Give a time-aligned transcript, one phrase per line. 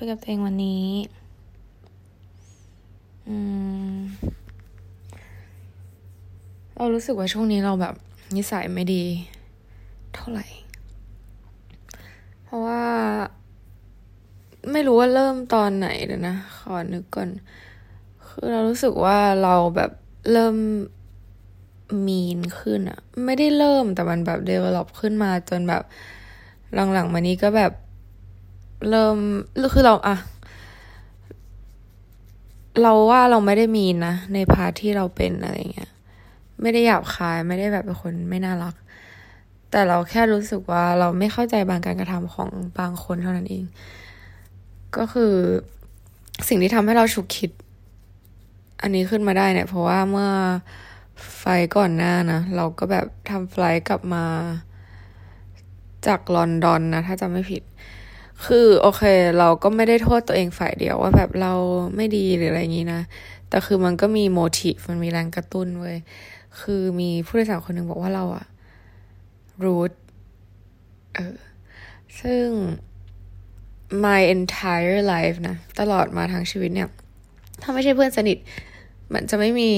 [0.00, 0.86] คุยกับตัวเองวันนี้
[3.28, 3.36] อื
[3.94, 3.96] ม
[6.76, 7.94] เรารู้สึกว่าช่วงนี้เราแบบ
[8.36, 9.04] นิสัยไม่ดี
[10.14, 10.46] เท่าไหร่
[12.44, 12.82] เพราะว่า
[14.72, 17.28] ไม่รู้ว่าเริ่มตอนไหนเดี๋ยวนะ ขอนึกก่อน
[18.26, 19.90] คือเรารู้สึกว่าเราแบบ
[20.32, 20.56] เริ่ม
[22.06, 25.82] มีนขึ้นอะไม่ได้เริ่มแต่มันแบบ develop ขึ้นมาจนแบบ
[26.92, 27.72] หลังๆมานี้ก็แบบ
[28.90, 29.16] เริ่ม
[29.74, 30.16] คือเราอะ
[32.82, 35.90] เราว่าเราไม่ได้มีนะ ในพาร์ทที่เราเป็นอะไรเงี้ย
[36.62, 38.74] ไม่ได้หยาบคายไม่ได้แบบเป็นคนไม่น่ารัก
[39.70, 43.64] แต่เราแค่รู้สึกว่าเราไม่เข้าใจบางการกระทำของบางคนเท่านั้นเอง
[44.96, 45.34] ก็คือ
[46.48, 47.50] สิ่งที่ทำให้เราฉุกคิด
[48.82, 50.30] อันนี้ขึ้นมาได้เนี่ย เพราะว่าเมื่อ
[51.38, 51.44] ไฟ
[51.76, 54.24] ก่อนหน้านะ เราก็แบบทำไฟล์กลับมา
[56.06, 57.62] จากลอนดอนนะ ถ้าจำไม่ผิด
[58.46, 59.02] คือโอเค
[59.38, 61.54] เราก็ไม่ได้โทษตัวเองฝ่ายเดียวว่าแบบเรา
[61.96, 63.02] ไม่ดีหรืออะไรอย่างนี้นะ
[63.48, 65.96] แต่คือมันก็มีโมทีฟมันมีแรงกระตุ้นเว้ย
[66.60, 68.46] คือมีผู้โดยสารคนหนึ่งบอกว่าเราอะ
[69.64, 69.92] รูท
[71.14, 71.38] เออ
[72.20, 72.46] ซึ่ง
[74.04, 76.88] my entire life นะ ตลอดมาทั้งชีวิตเนี่ย
[77.62, 78.38] ถ้าไม่ใช่เพื่อนสนิท
[79.12, 79.70] มันจะไม่มี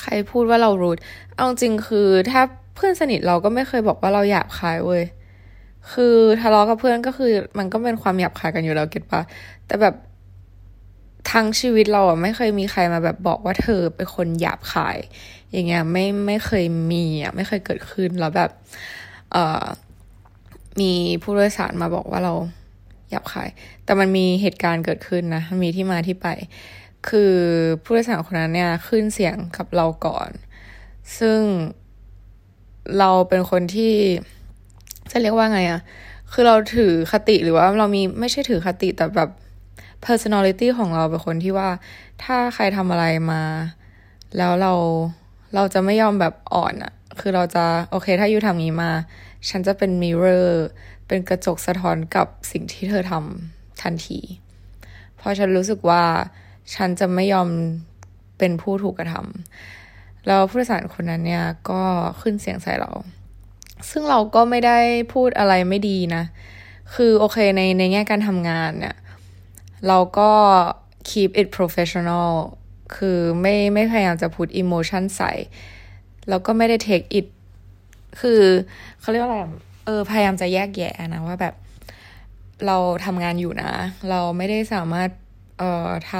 [0.00, 0.98] ใครพูดว่าเรารูท
[1.34, 2.40] เอาจริงคือถ้า
[2.74, 5.04] เพื่อนสนิทเราก็ไม่เคยบอกว่าเราหยาบคายเว้ย
[5.92, 9.22] คือทะเลาะกับเพื่อนก็คือ มันก็เป็นความหยาบคายกันอยู่แล้วเก็ตปะ
[9.66, 9.94] แต่แบบ
[11.32, 14.98] ทั้งชีวิตเราอะไม่เคยมีใครมาแบบบอกว่าเธอเป็นคนหยาบคาย
[15.52, 18.50] อย่างเงี้ยไม่ไม่เคยมีอะไม่เคยเกิดขึ้นแล้วแบบ
[19.32, 19.64] เอ่อ
[20.80, 22.34] มีผู้โดยสารมาบอกว่าเรา
[23.10, 23.48] หยาบคาย
[23.84, 26.28] แต่มันมีเหตุการณ์เกิดขึ้นนะมีที่มาที่ไป
[27.08, 27.34] คือ
[27.82, 30.30] ผู้โดยสารคนนั้นเนี่ยขึ้นเสียงกับเราก่อน
[31.18, 31.40] ซึ่ง
[32.98, 33.94] เราเป็นคนที่
[35.10, 35.80] จะเรียกว่าไงอะ
[36.32, 39.30] คือเราถือคติหรือว่าเรามีไม่ใช่ถือคติแต่แบบ
[40.04, 41.68] personality ของเราเป็นคนที่ว่า
[42.22, 43.42] ถ้าใครทำอะไรมา
[44.36, 44.72] แล้วเรา
[45.54, 48.90] เราจะไม่ยอมแบบอ่อนอะคือเราจะโอเค ถ้ายูทำนี้มา
[49.48, 50.48] ฉันจะเป็น mirror
[51.08, 54.20] เป็นกระจกสะท้อนกับสิ่งที่เธอทำทันที
[55.16, 56.02] เพราะฉันรู้สึกว่า
[56.74, 57.48] ฉันจะไม่ยอม
[58.38, 61.82] เป็นผู้ถูกกระทำแล้วผู้โดยสารคนนั้นเนี่ยก็
[62.20, 62.90] ขึ้นเสียงใส่เรา
[63.90, 64.78] ซึ่งเราก็ไม่ได้
[65.12, 66.24] พูดอะไรไม่ดีนะ
[66.94, 68.96] คือโอเคในในแง่การทำงานเนี่ย
[69.88, 70.30] เราก็
[71.10, 72.30] keep it professional
[72.96, 75.32] คือไม่ไม่พยายามจะพูด emotion ใส่
[76.28, 77.26] แล้วก็ไม่ได้ take it
[78.20, 78.40] คือ
[79.00, 79.38] เขาเรียกว่าอะไร
[79.84, 81.54] เออพยายามจะแยกแยะนะว่าแบบ
[82.66, 83.72] เราทำงานอยู่นะ
[84.10, 85.10] เราไม่ได้สามารถ
[85.58, 86.12] เอ่อท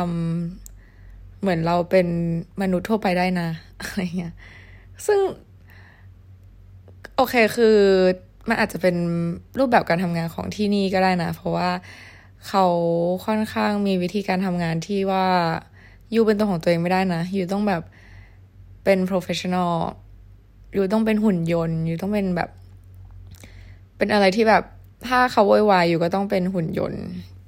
[0.69, 2.07] ำเหมือนเราเป็น
[2.63, 3.49] มนุษย์ทั่วไปได้นะ
[3.81, 4.35] อะไรเงี้ย
[5.07, 5.21] ซึ่ง
[7.21, 7.77] โอเคคือ
[8.49, 8.97] มันอาจจะเป็น
[9.59, 11.71] รูปแบบการทำงานของที่นี่ก็ได้นะ เพราะว่า
[12.49, 12.65] เขา
[13.27, 15.27] ค่อนข้างมีวิธีการทำงานที่ว่า
[16.15, 17.83] ยูเป็นตัวของตัวเองไม่ได้นะยูต้องแบบ
[18.85, 19.73] เป็น professional
[20.77, 22.51] ยูต้องเป็นหุ่นยนต์ยูต้องเป็นแบบ
[23.97, 24.63] เป็นอะไรที่แบบ
[25.07, 27.05] ถ้าเขาโวยวายอยู่ก็ต้องเป็นหุ่นยนต์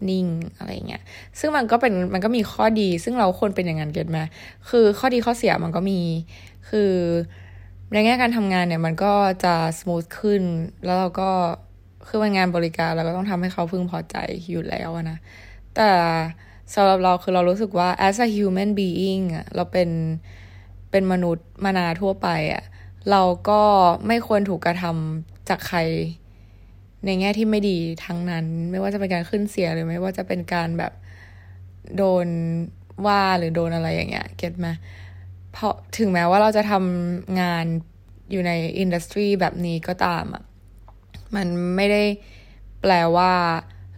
[0.09, 0.27] นิ่ง
[0.57, 1.03] อะไรเงี้ย
[1.39, 4.19] ซึ่งมันก็เป็นมันก็มีข้อดี ซึ่งเราควรเป็นอย่างนั้นเก็ตไหม
[4.69, 6.01] คือข้อดีข้อเสียมันก็มี
[6.69, 6.93] คือ
[7.93, 9.13] ในแง่การทำงานเนี่ยมันก็
[9.45, 10.43] จะส o t h ขึ้น
[10.85, 11.31] แล้วเราก็
[12.09, 14.17] คือมันงานบริการเราก็ต้องทำให้เขาพึงพอใจ
[14.51, 15.19] อยู่แล้วนะ
[15.77, 15.91] แต่
[16.75, 19.91] สำหรับเราคือเรารู้สึกว่า as a human being อะเราเป็น
[20.91, 22.63] เป็นมนุษย์มนาทั่วไปอะ
[23.11, 23.63] เราก็
[24.07, 25.79] ไม่ควรถูกกระทำจากใคร
[27.05, 30.93] ในแง่ที่ไม่ดีทั้งนั้น ไม่ว่าจะเป็นการขึ้นเสียหรือไม่ว่าจะเป็นการแบบ
[31.97, 32.27] โดน
[33.07, 34.69] ว่าหรือโดนอะไรอย่างเงี้ย เก็ตไหม
[35.53, 37.65] เพราะถึงแม้ว่าเราจะทำงาน
[38.31, 40.43] อยู่ในอินดัสทรีแบบนี้ก็ตามอะ
[41.35, 41.47] มัน
[41.77, 42.03] ไม่ได้
[42.83, 43.33] แปลว่า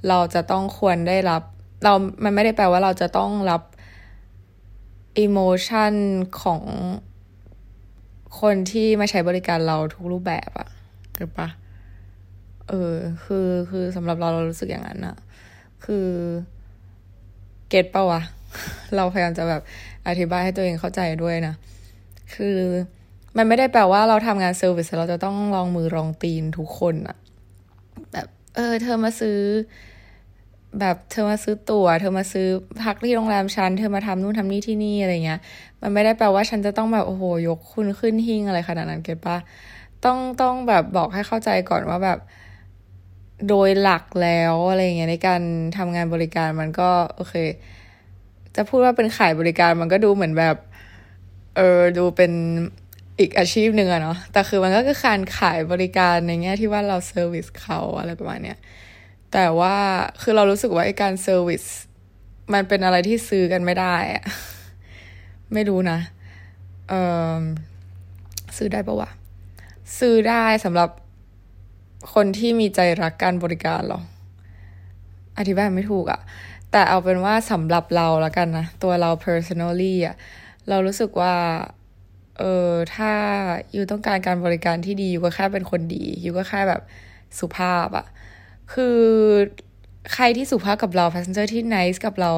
[0.09, 1.43] เราจะต้องควรได้รับ
[1.85, 1.93] เรา
[2.25, 3.63] มันไม่ได้แปลว่าเราจะต้องรับ
[5.19, 5.93] อิโมชัน
[6.43, 6.63] ของ
[8.41, 10.69] คนที่มาใช้บริการเราทุกรูปแบบอะ
[11.19, 11.49] ถูกปะ
[12.69, 15.17] เออ คือคือสำหรับเราเรารู้สึกอย่างนั้นอะ
[15.85, 16.09] คือ
[17.69, 18.23] เก็ตปะวะ
[18.97, 19.63] เราพยายามจะแบบ
[20.09, 21.55] อธิบายให้ตัวเองเข้าใจด้วยนะ
[22.35, 22.59] คือ
[23.37, 27.17] มันไม่ได้แปลว่าเราทำงานเซอร์วิสเราจะต้องลองมือลองตีนทุกคนอะ
[28.13, 29.39] แบบเออ เธอมาซื้อ
[30.81, 32.47] แบบเธอมาซื้อตัว๋ว เธอมาซื้อ
[32.83, 35.41] พักที่โรงแรมฉัน เธอมาทำนู่นทำนี่ที่นี่อะไรเงี้ย
[35.83, 39.37] มันไม่ได้แปลว่าฉันจะต้องแบบโอ้โหยกคุณขึ้นหิ้งอะไรขนาดนั้นเก็ตปะ
[40.05, 42.19] ต้องต้องแบบบอกให้เข้าใจก่อนว่าแบบ
[43.49, 45.41] โดยหลักแล้วอะไรเงี้ยในการ
[45.77, 47.35] ทำงานบริการมันก็โอเค
[48.57, 50.57] จะพูดว่าเป็นขายบริการมันก็ดูเหมือนแบบ
[51.57, 52.33] เออดูเป็น
[53.21, 58.59] อีกอาชีพหนึ่งอะเนาะแต่คือมันก็คือการขายบริการในแง่ที่ว่าเรา service เขาอะไรประมาณเนี้ย
[59.33, 59.77] แต่ว่า
[60.23, 61.65] คือเรารู้สึกว่าไอการ service
[62.53, 64.25] มันเป็นอะไรที่ซื้อกันไม่ได้อะ
[65.53, 65.99] ไม่รู้นะ
[66.89, 66.95] เอ
[67.39, 67.41] อ
[68.57, 69.11] ซื้อได้ปะวะ
[69.99, 70.91] ซื้อได้สำหรับ
[72.15, 74.01] คนที่มีใจรักการบริการหรอ
[75.39, 76.21] อธิบายไม่ถูกอะ
[76.73, 80.17] แต่เอาเป็นว่าสำหรับเราแล้วกันนะ ตัวเรา personally อะ
[80.69, 81.35] เรารู้สึกว่า
[82.39, 83.13] เออถ้า
[83.73, 86.83] อยู่ต้องการการบริการที่ดีอยู่ก็แค่เป็นคนดี อยู่ก็แค่แบบ
[87.39, 88.07] สุภาพอะ
[88.73, 89.01] คือ
[90.15, 92.31] ใครที่สุภาพกับเรา passenger ที่ nice กับเรา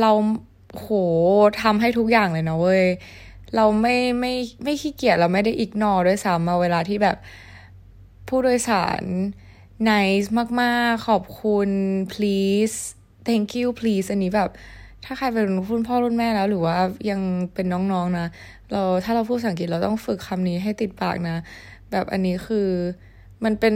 [0.00, 0.12] เรา
[0.78, 0.88] โห
[1.62, 2.84] ทำให้ทุกอย่างเลยนะเว้ย
[3.56, 4.32] เราไม่ไม่
[4.64, 7.16] ไม่ขี้เกียจเราไม่ได้อิกนอด้วยซ้ำมาเวลาที่แบบ
[8.28, 9.02] ผู้โดยสาร
[9.90, 10.28] nice
[10.60, 11.68] มาก ๆ ขอบคุณ
[12.12, 12.78] please
[13.28, 14.50] thank you please อันนี้แบบ
[15.04, 16.76] ถ้าใครเป็นรุ่นพ่อรุ่นแม่แล้ว หรือว่า
[17.10, 17.20] ยัง
[17.54, 18.28] เป็นน้องๆนนะ
[18.70, 21.36] เราถ้าเราพูดภาษาอังกฤษเราต้องฝึกคำนี้ให้ติดปากนะ
[21.90, 22.68] แบบอันนี้คือ
[23.44, 23.74] มันเป็น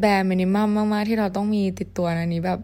[0.00, 2.60] แบร์มินิมัมมาก ๆ ที่เราต้องมีติดตัวนะนี้แบบ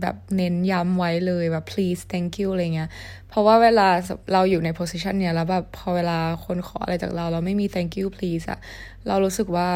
[0.00, 2.90] แบบเน้นย้ำไว้เลยแบบ please thank you อะไรเงี้ย
[3.28, 3.88] เพราะว่าเวลา
[4.32, 8.58] เราอยู่ใน position เนี้ยแล้วแบบพอเวลาคนขออะไรจากเรา เราไม่มี thank you please อะ
[9.06, 9.68] เรารู้สึกว่า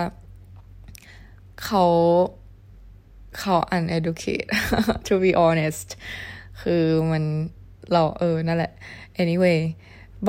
[1.64, 1.84] เขา
[3.38, 4.48] เขา uneducated
[5.06, 5.88] to be honest
[6.62, 7.24] คือมัน
[7.92, 8.72] เราเออ นั่นแหละ
[9.22, 9.58] anyway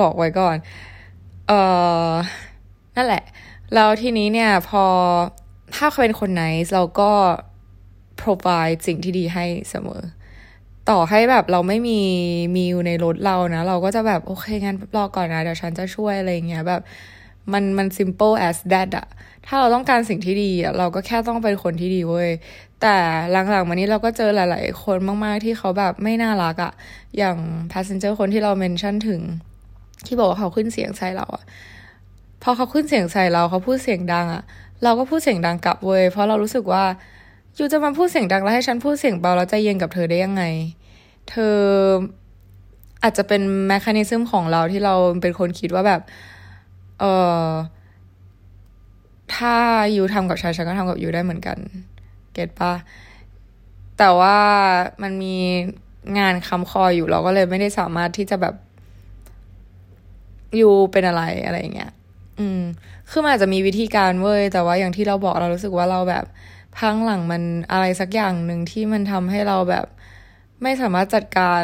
[0.00, 0.56] บอกไว้ก่อน
[1.48, 1.52] เอ
[2.10, 2.12] อ
[2.96, 3.24] นั่นแหละ
[3.74, 4.84] แล้วทีนี้เนี่ย พอ
[5.76, 6.44] ถ้าเขาเป็นคนไหน
[6.74, 7.10] เราก็
[8.20, 10.02] provide สิ่งที่ดีให้เสมอ
[10.90, 12.00] ต่อให้แบบเราไม่มี
[12.56, 16.82] มิวในรถเรานะ เราก็จะแบบ โอเคงั้นรอก่อนนะ เดี๋ยวฉันจะช่วยอะไรเงี้ยแบบ
[17.52, 19.06] มันมัน simple as that อะ
[19.46, 22.30] ถ้าเราต้องการสิ่งที่ดีอะเราก็แค่ต้องเป็นคนที่ดีเว้ย
[22.82, 22.96] แต่
[23.30, 26.72] หลังๆมานี้เราก็เจอหลาย ๆ คนมากๆที่เขาแบบไม่น่ารักอะ
[27.18, 27.36] อย่าง
[27.72, 29.20] passenger คนที่เราเมนชั่นถึง
[30.06, 31.44] ที่บอกว่าเขาขึ้นเสียงใส่เราอะ
[32.42, 34.42] พอเขาขึ้นเสียงใส่เราเขาพูดเสียงดังอะ
[34.82, 36.84] เราก็พูดเสียงดังกลับเว้ยเพราะเรารู้สึกว่า
[37.56, 40.42] อยู่จะมาพูดเสียงดังแล้วให้ฉันพูดเสียงเบาแล้วใจเย็นกับเธอได้ยังไง
[41.30, 41.56] เธอ
[43.02, 46.00] อาจจะเป็นแมคานิซึมของเราที่เราเป็นคนคิดว่าแบบ
[47.00, 47.04] เอ
[47.46, 47.48] อ
[49.34, 49.54] ถ้า
[49.96, 51.58] ยูทำกับฉันฉันก็ทำกับยูได้เหมือนกัน
[52.32, 52.72] เก็ตปะ
[53.98, 54.38] แต่ว่า
[55.02, 55.36] มันมี
[56.18, 58.54] งานคำคออยู่เราก็เลยไม่ได้สามารถที่จะแบบ
[60.60, 61.92] ยูเป็นอะไรอะไรเงี้ย
[62.38, 62.60] อืม
[63.10, 66.24] คือมันอาจจะมีวิธีการเว้ย แต่ว่าอย่างที่เราบอกเรารู้สึกว่าเราแบบ
[66.78, 69.86] พังหลังมันอะไรสักอย่างหนึ่งที่มันทำให้เราแบบ
[70.62, 71.62] ไม่สามารถจัดการ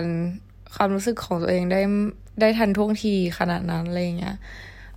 [0.75, 1.81] ความรู้สึกของตัวเองได้
[2.41, 4.37] ได้ทันท่วงทีขนาดนั้นอะไรเงี้ย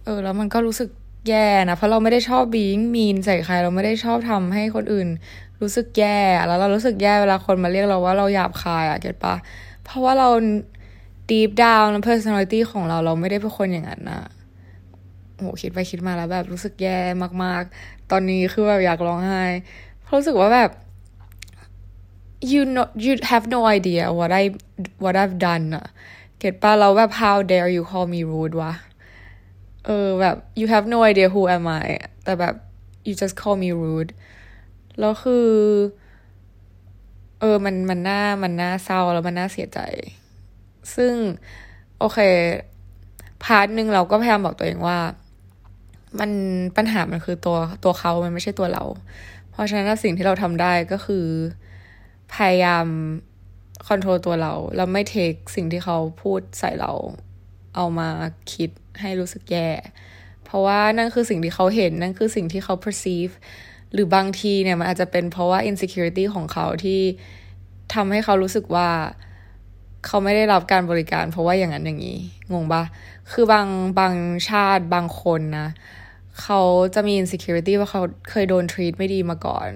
[0.06, 0.90] เออ แล้วมันก็รู้สึก
[1.30, 5.08] แย่นะเพราะเราไม่ได้ชอบบีงมีนใส่ใครเราไม่ได้ชอบทำให้คนอื่น
[5.62, 6.18] รู้สึกแย่
[6.48, 9.36] แล้วเรารู้สึกแย่เวลาคนมาเรียกเราว่าเราหยาบคายอะเก็ตปะ
[9.84, 10.30] เพราะว่าเรา
[11.32, 14.22] deep down personality ของเราเราไม่ได้เป็นคนอย่างนั้นนะ
[15.38, 16.98] โหคิดไปคิดมาแล้วแบบรู้สึกแย่
[17.44, 19.44] มาก ๆ ตอนนี้คือแบบอยากร้องไห้
[20.04, 20.72] เพราะรู้สึกว่าแบบ
[22.52, 24.44] you know you have no idea what I
[25.04, 25.86] what I've done อะ
[26.40, 28.74] เก็ตปะเราแบบ how dare you call me rude วะ
[29.86, 31.88] เออแบบ you have no idea who am I
[32.24, 32.56] แต่แบบ
[33.08, 34.12] you just call me rude
[35.00, 35.48] แล้วคือ
[37.40, 39.80] เออมันมันน่ามันน่าเศร้าแล้วมันน่าเสียใจ
[40.96, 41.14] ซึ่ง
[42.00, 42.20] โอเค
[43.44, 45.00] part หนึ่งเราก็พยายามบอกตัวเองว่า
[46.20, 46.32] มัน
[46.78, 48.84] ปัญหามันคือตัวตัวเขา มันไม่ใช่ตัวเรา
[49.52, 51.26] เพราะฉะนั้นสิ่งที่เราทำได้ก็คือ
[52.36, 52.86] พยายาม
[53.88, 56.92] control ตัวเราเราไม่ take สิ่งที่เขาพูดใส่เรา
[57.76, 58.10] เอามา
[58.54, 58.70] คิด
[59.02, 59.70] ให้รู้สึกแย่
[60.46, 63.34] เพราะว่านั่นคือสิ่งที่เขาเห็น นั่นคือสิ่งที่เขา perceive
[63.94, 67.02] หรือบางทีเนี่ยมันอาจจะเป็นเพราะว่า insecurity ของเขาที่
[67.94, 68.90] ทำให้เขารู้สึกว่า
[70.06, 72.18] เขาไม่ได้รับการบริการ เพราะว่าอย่างนั้นอย่างนี้
[72.54, 72.84] งงปะ
[73.32, 73.68] คือบาง
[74.00, 74.16] บาง
[74.50, 75.68] ชาติบางคนนะ
[76.42, 76.62] เขา
[76.96, 79.70] จะมี insecurity ว่าเขาเคยโดน treat ไม่ดีมาก่อน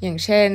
[0.00, 0.50] อย่างเช่น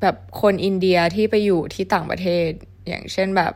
[0.00, 2.48] แบบคนอินเดียที่ไปอยู่ที่ต่างประเทศ
[2.88, 3.52] อย่างเช่นแบบ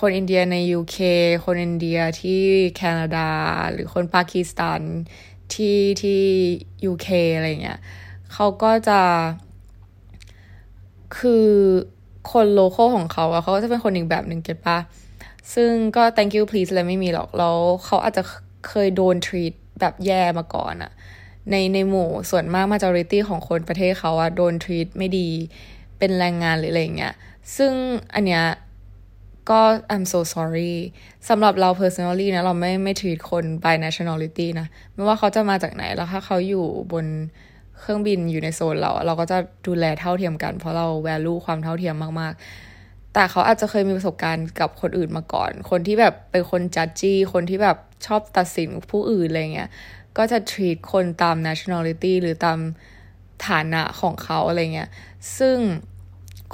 [0.00, 0.98] คนอินเดียใน UK
[1.44, 2.42] คนอินเดียที่
[2.76, 3.28] แคนาดา
[3.72, 4.82] หรือคนปากีสถาน
[5.54, 6.22] ที่ที่
[6.90, 7.80] UK อะไรเงี้ย
[8.32, 9.00] เขาก็จะ
[11.18, 11.48] คือ
[12.32, 14.78] คนโลเคอลของเขาอะเขาก็จะเป็นคนอีกแบบหนึ่งเก็ตปะ
[15.54, 18.22] ซึ่งก็ thank you please อะไรไม่มีหรอก แล้วเขาอาจจะ
[18.68, 20.92] เคยโดน treat แบบแย่มาก่อนอะ
[21.50, 25.28] ในในหมู่ส่วนมาก majority ของคนประเทศเขาอะโดน treat ไม่ดี
[25.98, 27.14] เป็นแรงงานหรืออะไรเงี้ย
[27.56, 27.72] ซึ่ง
[28.14, 28.44] อันเนี้ย
[29.50, 29.60] ก็
[29.92, 30.74] I'm so sorry
[31.28, 37.06] สำหรับเรา personally นะ เราไม่ไม่ treat คน by nationality นะ ไม่ว่าเขาจะมาจากไหน แล้วถ้าเขาอยู่บน
[37.80, 42.34] เครื่องบินอยู่ในโซนเรา เราก็จะดูแลเท่าเทียมกัน เพราะเรา value ความเท่าเทียมมาก
[42.74, 47.76] ๆ แต่เขาอาจจะเคยมีประสบการณ์กับคนอื่นมาก่อน คนที่แบบเป็นคนจัดจี้ คนที่แบบ
[48.06, 49.70] ชอบตัดสินผู้อื่นอะไรเงี้ย
[50.18, 52.58] ก็จะ treat คนตาม nationality หรือตาม
[53.46, 54.88] ฐานะของเขาอะไรเงี้ย
[55.38, 55.56] ซึ่ง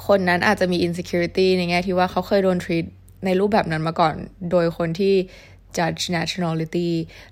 [0.07, 2.87] คนนั้นอาจจะมี insecurity ในแง่ที่ว่าเขาเคยโดน treat
[3.25, 4.15] ในรูปแบบนั้นมาก่อน
[4.51, 5.15] โดยคนที่
[5.77, 6.89] judge nationality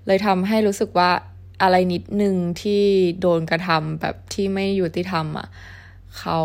[0.07, 1.09] เลยทำให้รู้สึกว่า
[1.61, 2.83] อะไรนิดนึงที่
[3.21, 5.47] โดนกระทำแบบที่ไม่ยุติธรรมอะ่ะ
[6.19, 6.39] เขา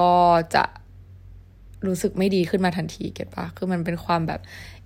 [0.00, 0.14] ก็
[0.54, 0.64] จะ
[1.86, 4.40] รู้สึกไม่ดีขึ้นมาทันทีเก็ตปะคือมันเป็นความแบบ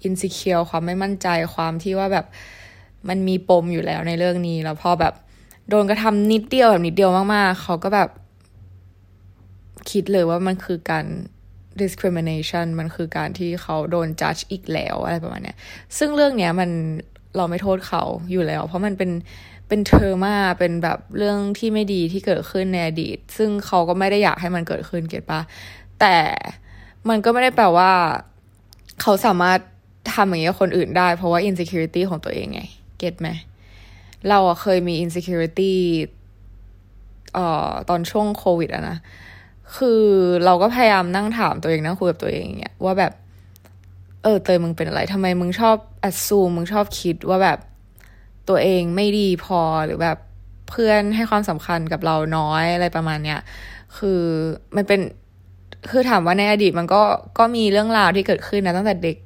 [0.07, 2.26] insecure ความไม่มั่นใจความที่ว่าแบบ
[3.09, 5.14] มันมีปมอยู่แล้วในเรื่องนี้ แล้วพอแบบ
[5.69, 8.09] โดนกระทำนิดเดียวแบบนิดเดียวมากๆ เขาก็แบบ
[9.91, 11.07] คิดเลยว่ามันคือการ
[11.81, 15.57] discrimination มันคือการที่เขาโดน judge อีกแล้วอะไรประมาณเนี้ย
[15.99, 16.71] ซึ่งเรื่องเนี้ยมัน
[17.37, 19.11] เราไม่โทษเขาอยู่แล้ว เพราะมันเป็น
[19.69, 25.41] เป็น trauma เป็นแบบเรื่องที่ไม่ดีที่เกิดขึ้นในอดีต ซึ่งเขาก็ไม่ได้อยากให้มันเกิดขึ้น get ปะ
[26.00, 26.17] แต่
[27.09, 27.93] มันก็ไม่ได้แปลว่า
[29.00, 29.59] เขาสามารถ
[30.14, 32.62] ทำอย่างนี้กับคนอื่นได้ เพราะว่า insecurity ของตัวเองไง
[32.99, 33.29] get ไหม
[34.29, 35.73] เราเคยมี insecurity
[37.35, 38.99] เอ่อตอนช่วงโควิดอะนะ
[39.76, 40.02] คือ
[40.45, 43.12] เราก็พยายามนั่งถามตัวเองนั่งคุยกับตัวเองเนี่ยว่าแบบ
[44.23, 47.59] เออเตยมึงเป็นอะไรทำไมมึงชอบอัดซูมมึงชอบคิดว่าแบบ
[48.49, 50.19] ตัวเองไม่ดีพอหรือแบบ
[50.71, 53.40] เพื่อนให้ความสำคัญกับเราน้อยอะไรประมาณเนี้ย
[53.97, 54.23] คือ
[54.76, 55.00] มันเป็น
[55.90, 57.02] คือถามว่าในอดีตมันก็
[57.38, 59.16] ก็มีเรื่องราวที่เกิดขึ้นนะตั้งแต่เด็ก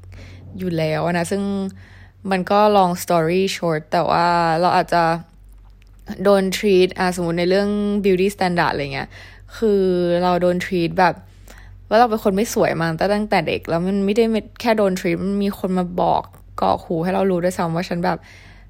[0.59, 1.43] อยู่แล้วนะ ซึ่ง
[2.31, 4.27] มันก็ long story short แต่ว่า
[4.61, 5.03] เราอาจจะ
[6.23, 7.69] โดน treat อะสมมติในเรื่อง
[8.05, 9.09] beauty standard อะไรเงี้ย
[9.57, 9.83] คือ
[10.23, 11.15] เราโดน treat แบบ
[11.89, 14.25] ว่าเราเป็นคนไม่สวยมาตั้งแต่เด็ก แล้วมันไม่ได้
[14.61, 16.23] แค่โดน treat มันมีคนมาบอก
[16.61, 18.19] กอกหูให้เรารู้ด้วยซ้ำว่าฉันแบบ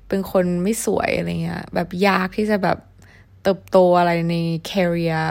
[0.08, 2.78] เป็นคนไม่สวยอะไรเงี้ยแบบยากที่จะแบบ
[3.42, 4.34] เติบโตอะไรใน
[4.70, 5.26] career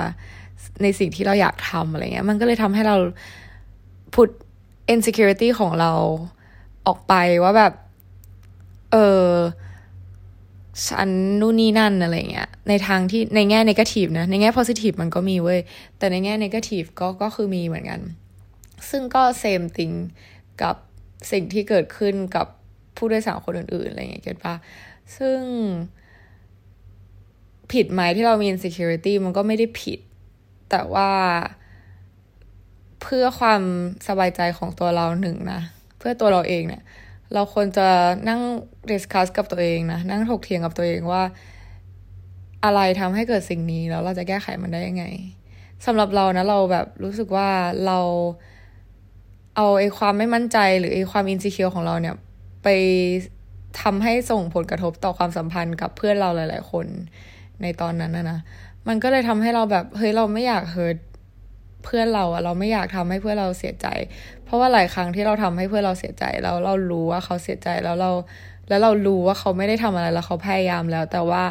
[0.81, 2.95] ในสิ่งที่เราอยากทำอะไรเงี้ย มันก็เลยทำให้เรา
[4.13, 4.29] พุด
[4.93, 5.91] insecurity ของเรา
[6.87, 7.13] ออกไป
[7.43, 7.73] ว่าแบบ
[8.91, 9.25] เออ
[10.87, 11.09] ฉัน
[11.41, 15.59] นู่นนี่นั่นอะไรเงี้ย ในทางที่ในแง่นกาทีฟนะ ในแง่ positive มันก็มีเว้ย
[15.97, 18.01] แต่ในแง่นกาทีฟก็ก็คือมีเหมือนกัน
[18.89, 19.95] ซึ่งก็ same thing
[20.61, 20.75] กับ
[21.31, 22.47] สิ่งที่เกิดขึ้นกับ
[22.97, 24.55] ผู้โดยสารคนอื่นๆอะไรเงี้ยเก็ตปะ
[25.17, 25.39] ซึ่ง
[27.71, 29.99] ผิดไหมที่เรามี insecurity มันก็ไม่ได้ผิด
[30.69, 31.09] แต่ว่า
[33.01, 33.61] เพื่อความ
[34.07, 35.61] สบายใจของตัวเราหนึ่งนะ
[35.97, 36.83] เพื่อตัวเราเองเนี่ย
[37.33, 37.87] เราควรจะ
[38.29, 38.41] นั่ง
[38.91, 41.23] ดิสคัสกับตัวเองนะ นั่งถกเถียงกับตัวเองว่า
[42.65, 45.05] อะไรทำให้เกิดสิ่งนี้แล้วเราจะแก้ไขมันได้ยังไง
[45.85, 47.49] สำหรับเรานะ เราแบบรู้สึกว่า
[47.85, 47.99] เรา
[49.55, 52.15] เอาไอ้ความไม่มั่นใจหรือไอ้ความอินสิเคียวของเราเนี่ย
[52.63, 52.67] ไป
[53.81, 56.85] ทำให้ส่งผลกระทบต่อความสัมพันธ์กับเพื่อนเราหลาย ๆ คน
[57.61, 58.39] ในตอนนั้นนะนะ
[58.87, 60.97] มันก็เลยทำให้เราแบบเฮ้ยเราไม่อยากเฮิร์ต
[61.87, 63.87] เพื่อนเราอะเราไม่อยากทำให้เพื่อนเราเสียใจ
[64.43, 68.11] เพราะว่าหลายครั้งที่เราทำให้เพื่อนเราเสียใจแล้วเรารู้ว่าเขาเสียใจแล้วเรา
[68.69, 71.43] แล้วเรารู้ว่าเขาไม่ได้ทำอะไรแล้วเขาพยายามแล้ว แต่ว่า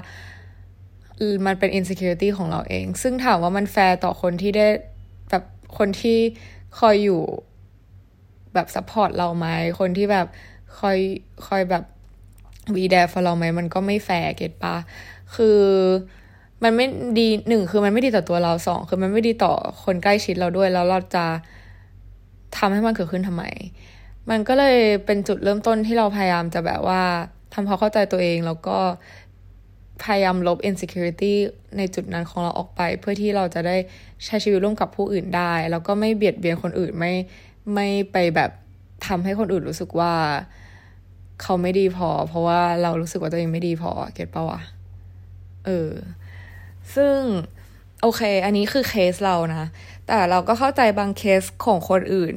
[1.46, 4.66] มันเป็น insecurity ของเราเอง ซึ่งถามว่ามันแฟร์ต่อคนที่ได้
[5.30, 5.44] แบบ
[5.78, 6.18] คนที่
[6.78, 7.20] คอยอยู่
[8.54, 9.46] แบบ support เราไหม
[9.80, 10.26] คนที่แบบ
[10.78, 10.98] คอย
[11.46, 11.84] คอยแบบ
[12.76, 14.76] วีแดฟเราไหมมันก็ไม่แฟร์เก็ตปะ
[15.34, 15.60] คือ
[16.62, 16.86] มันไม่
[17.18, 19.52] ดีหนึ่งคือมันไม่ดีต่อตัวเราสองคือมันไม่ดีต่อ
[19.84, 21.24] คนใกล้ชิดเราด้วย แล้วเราจะ
[22.56, 23.44] ทำให้มันเกิดขึ้นทำไม
[24.30, 27.02] มันก็เลยเป็นจุดเริ่มต้นที่เราพยายามจะแบบว่า
[27.54, 28.78] ทำความเข้าใจตัวเองแล้วก็
[30.02, 31.34] พยายามลบ insecurity
[31.76, 33.76] ในจุดนั้นของเราออกไป เพื่อที่เราจะได้
[34.24, 37.12] ใช้ชีวิตร่วมกับผู้อื่นได้ แล้วก็ไม่เบียดเบียนคนอื่นไม่
[37.74, 38.50] ไม่ไปแบบ
[39.06, 40.12] ทำให้คนอื่นรู้สึกว่า
[41.42, 44.60] เขาไม่ดีพอ เพราะว่าเรารู้สึกว่าตัวเองไม่ดีพอเก็ตปะวะ
[45.66, 45.90] เออ
[46.94, 47.18] ซึ่ง
[48.02, 49.68] โอเค อันนี้คือเคสเรานะ
[50.06, 52.34] แต่เราก็เข้าใจบางเคสของคนอื่น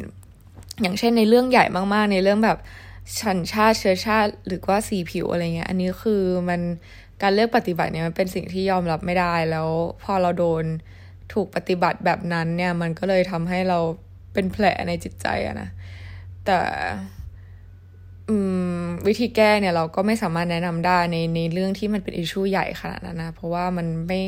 [0.82, 2.58] อย่างเช่นในเรื่องใหญ่มากๆ ในเรื่องแบบ
[3.20, 6.62] ชันชาติเชื้อชาติ หรือว่าสีผิวอะไรเงี้ย อันนี้คือมัน
[7.22, 9.68] การเลือกปฏิบัติเนี่ยมันเป็นสิ่งที่ยอมรับไม่ได้แล้ว
[10.04, 10.64] พอเราโดน
[11.34, 13.80] ถูกปฏิบัติแบบนั้นเนี่ยมันก็เลยทำให้เรา
[14.34, 15.70] เป็นแผลในจิตใจอะนะ
[16.46, 16.60] แต่
[18.30, 18.38] อื
[18.79, 24.22] ม วิธีแก้เนี่ยเราก็ไม่สามารถแนะนำได้ในในเรื่องที่มันเป็นอิชชูใหญ่ขนาดนั้นนะเพราะว่ามันไม่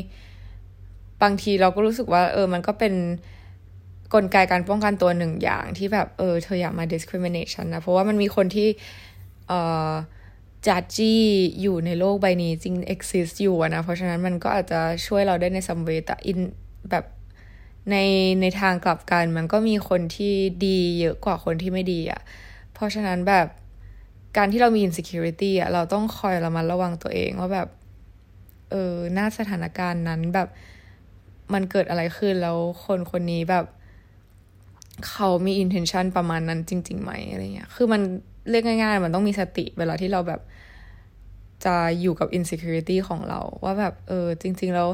[1.21, 2.93] บางทีเราก็รู้สึกว่า เออ มันก็เป็น
[4.13, 8.67] กลไกการป้องกันตัวหนึ่งอย่างที่แบบเออเธออยากมา discrimination นะ เพราะว่ามันมีคนที่
[9.47, 9.59] เอ่
[9.89, 9.91] อ
[10.67, 11.19] จัดจี้
[11.61, 16.39] อยู่ในโลกใบนี้จริง exist อยู่นะ เพราะฉะนั้นมันก็อาจจะช่วยเราได้ใน some way แต่อิน
[16.89, 17.05] แบบ
[17.91, 17.95] ใน
[18.41, 20.33] ในทางกลับกัน มันก็มีคนที่
[20.65, 22.21] ดีเยอะกว่าคนที่ไม่ดีอะ่ะ
[22.73, 23.47] เพราะฉะนั้นแบบ
[24.37, 27.67] การที่เรามี insecurity อะเราต้องคอยระมัดระวังตัวเองว่าแบบ
[28.71, 30.47] เออหน้าสถานการณ์นั้นแบบ
[31.53, 33.65] มันเกิดอะไรขึ้นแล้วคนคนนี้แบบ
[35.09, 38.01] เขามี intention ประมาณนั้นจริงๆไหมอะไรเงี้ย คือมัน
[38.49, 40.41] เรียกง่ายๆ มันต้องมีสติเวลาที่เราแบบ
[41.65, 44.89] จะอยู่กับ insecurity ของเรา ว่าแบบ เออ จริง ๆ แล้ว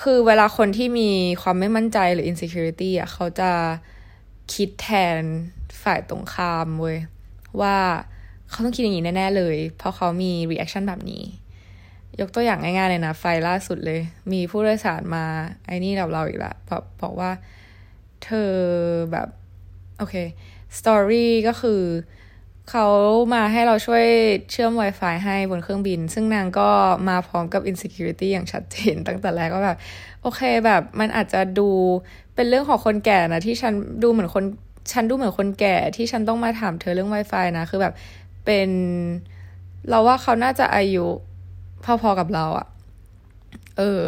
[0.00, 1.10] คือเวลาคนที่มี
[1.42, 3.50] ความไม่มั่นใจหรือ insecurity อะเขาจะ
[4.54, 4.88] คิดแท
[5.20, 5.22] น
[5.82, 6.98] ฝ่ายตรงข้ามเว้ย
[7.60, 7.76] ว่า
[8.50, 11.22] เขาต้องคิดอย่างนี้แน่ๆเลย เพราะเขามี reaction แบบนี้
[12.20, 14.00] ยกตัวอย่างง่ายๆเลยนะ ไฟล่าสุดเลย
[14.32, 15.24] มีผู้โดยสารมา
[15.66, 17.30] ไอ้นี่กับเราอีกละบอกบอกว่า
[18.24, 18.50] เธอ
[19.12, 19.28] แบบ
[19.98, 20.14] โอเค
[20.78, 21.82] สตอรี่ก็คือ
[22.70, 22.86] เขา
[23.34, 24.04] มาให้เราช่วย
[24.50, 26.68] เชื่อม Wi-Fi ให้บนเครื่องบิน ซึ่งนางก็
[27.08, 29.76] มาพร้อมกับ insecurity อย่างชัดเจนตั้งแต่แรกก็แบบ
[30.22, 31.68] โอเคแบบมันอาจจะดู
[32.34, 33.72] เป็นเรื่องของคนแก่นะ ที่ฉัน
[34.02, 34.44] ดูเหมือนคน
[34.92, 37.94] ฉันดูเหมือนคนแก่ที่ฉันต้องมาถามเธอเรื่อง Wi-Fi นะ คือแบบ
[38.46, 38.70] เป็น
[39.88, 41.06] เราว่าเขาน่าจะอายุ
[41.84, 42.66] พอๆกับเราอะ
[43.78, 44.00] เออ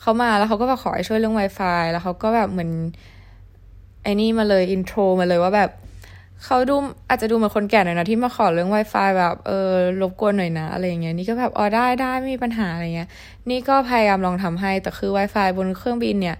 [0.00, 2.70] เขามาแล้วเขาก็มาขอให้ช่วยเรื่อง Wi-Fi แล้วเขาก็แบบเหมือน
[4.02, 5.70] ไอ้นี่มาเลย intro มาเลยว่าแบบ
[6.44, 6.76] เขาดู
[7.08, 9.70] อาจจะดูเหมือนคนแก่หน่อยนะที่มาขอเรื่อง Wi-Fi แบบเออ
[10.00, 13.08] รบกวนหน่อยนะ อะไรเงี้ยนี่ก็แบบอ๋อได้ได้ไม่มีปัญหาอะไรเงี้ย
[13.50, 16.36] นี่ก็พยายามลองทำให้แต่คือ Wi-Fi บนเครื่องบินเนี่ย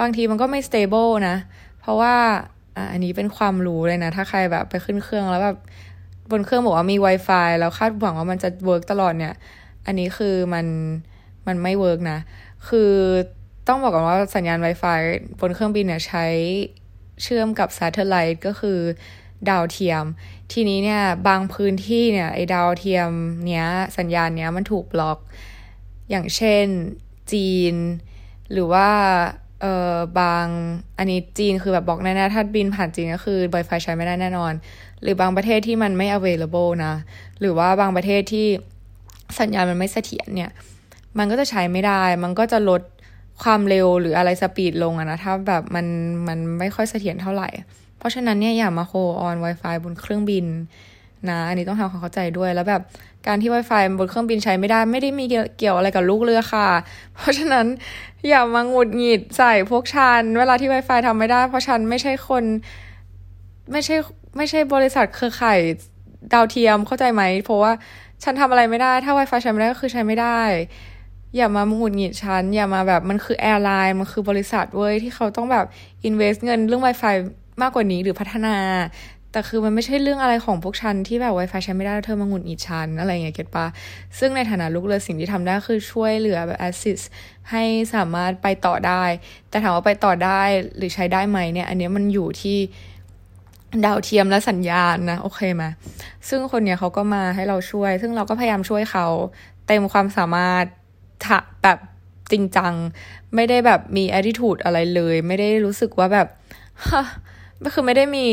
[0.00, 1.36] บางทีมันก็ไม่ stable นะ
[1.80, 2.14] เพราะว่า
[2.76, 5.56] อะอันนี้เป็นความรู้เลยนะ ถ้าใครแบบไปขึ้นเครื่องแล้วแบบ
[6.30, 9.34] บนเครื่องบอกว่ามี Wi-Fi แล้วคาดหวังว่ามันจะ work ตลอดเนี่ย
[9.86, 10.66] อันนี้คือมัน
[11.46, 12.18] มันไม่ work นะ
[12.68, 12.92] คือ
[13.68, 14.98] ต้องบอกก่อนว่าสัญญาณ Wi-Fi
[15.40, 16.24] บนเครื่องบินเนี่ยใช้
[17.22, 18.78] เชื่อมกับ Satellite ก็คือ
[19.48, 20.04] ดาวเทียม
[20.52, 23.10] ทีนี้เนี่ยบางพื้นที่เนี่ยไอ้ดาวเทียม
[23.46, 23.66] เนี้ย
[23.98, 25.18] สัญญาณเนี้ยมันถูกบล็อก
[26.10, 26.66] อย่างเช่น
[27.32, 27.74] จีน
[28.52, 28.88] หรือว่า
[29.60, 30.46] เออบาง
[30.98, 34.52] อันนี้จีนคือแบบบล็อกแน่ๆถ้าบินผ่านจีนก็คือ Wi-Fi ใช้ไม่ได้แน่นอน
[35.02, 36.94] หรือบางประเทศที่มันไม่ available นะ
[37.40, 38.46] หรือว่าบางประเทศที่
[39.40, 40.50] สัญญาณมันไม่เสถียรเนี่ย
[41.18, 42.82] มันก็จะใช้ไม่ได้ มันก็จะลด
[43.42, 45.86] ความเร็วหรืออะไรสปีดลงอะนะ ถ้าแบบมัน
[46.28, 47.48] มันไม่ค่อยเสถียรเท่าไหร่
[47.98, 50.46] เพราะฉะนั้นเนี่ยอย่ามาโคออน Wi-Fi บนเครื่องบิน
[51.28, 52.82] นะ อันนี้ต้องทำความเข้าใจด้วย แล้วแบบ
[53.26, 55.24] การที่ Wi-Fi บนเครื่องบินใช้ไม่ได้ ไม่ได้มี
[55.58, 56.68] เกี่ยวอะไรกับลูกเรือค่ะ
[57.16, 57.66] เพราะฉะนั้น
[58.28, 62.44] อย่ามาหงุดหงิดใส่พวกฉัน เวลาที่ Wi-Fi ทำไม่ได้ เพราะฉันไม่ใช่คน
[63.72, 63.96] ไม่ใช่
[64.36, 65.58] ไม่ใช่บริษัทเครือข่าย
[66.32, 67.72] ดาวเทียมเข้าใจไหม เพราะว่า
[68.22, 70.40] ฉันทำอะไรไม่ได้ ถ้า Wi-Fi ใช้ไม่ได้ก็คือใช้ไม่ได้
[71.36, 75.66] อย่ามาหงุดหงิดฉัน อย่ามาแบบมันคือแอร์ไลน์มันคือบริษัทเว้ยที่เขาต้องแบบ
[76.08, 77.14] invest เงินเรื่อง Wi-Fi
[77.62, 78.56] มากกว่านี้หรือพัฒนา
[79.32, 83.66] แต่คือมันไม่ใช่เรื่องอะไรของพวกฉันที่แบบ Wi-Fi ใช้ไม่ได้เธอมาหงุดหงิดฉันอะไรเงี้ยเก็ตปะ
[84.18, 87.04] ซึ่งในฐานะลูกเรือสิ่งที่ทำได้คือช่วยเหลือแบบ assist
[87.50, 87.62] ให้
[87.94, 89.04] สามารถไปต่อได้
[89.50, 90.42] แต่ถามว่าไปต่อได้
[90.76, 92.58] หรือใช้ได้ไหมเนี่ย อันนี้มันอยู่ที่
[93.84, 95.64] ดาวเทียมและสัญญาณนะ โอเคไหม
[96.28, 99.06] ซึ่งคนเนี้ยเขาก็มาให้เราช่วย ซึ่งเราก็พยายามช่วยเขา
[99.66, 100.64] เต็มความสามารถ
[101.62, 101.78] แบบ
[102.32, 102.72] จริงจัง
[103.34, 106.26] ไม่ได้แบบมี attitude อะไรเลย ไม่ได้รู้สึกว่าแบบ
[107.64, 108.26] ก็คือไม่ได้มี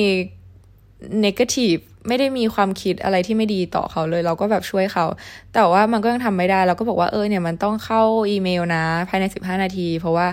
[1.26, 5.06] negative ไม่ได้มีความคิดอะไรที่ไม่ดีต่อเขาเลย เราก็แบบช่วยเขา
[5.54, 10.28] แต่ว่ามันก็ยังทำไม่ได้ เราก็บอกว่าเออเนี่ยมันต้องเข้าอีเมลนะ ภายใน 15 นาที เพราะว่า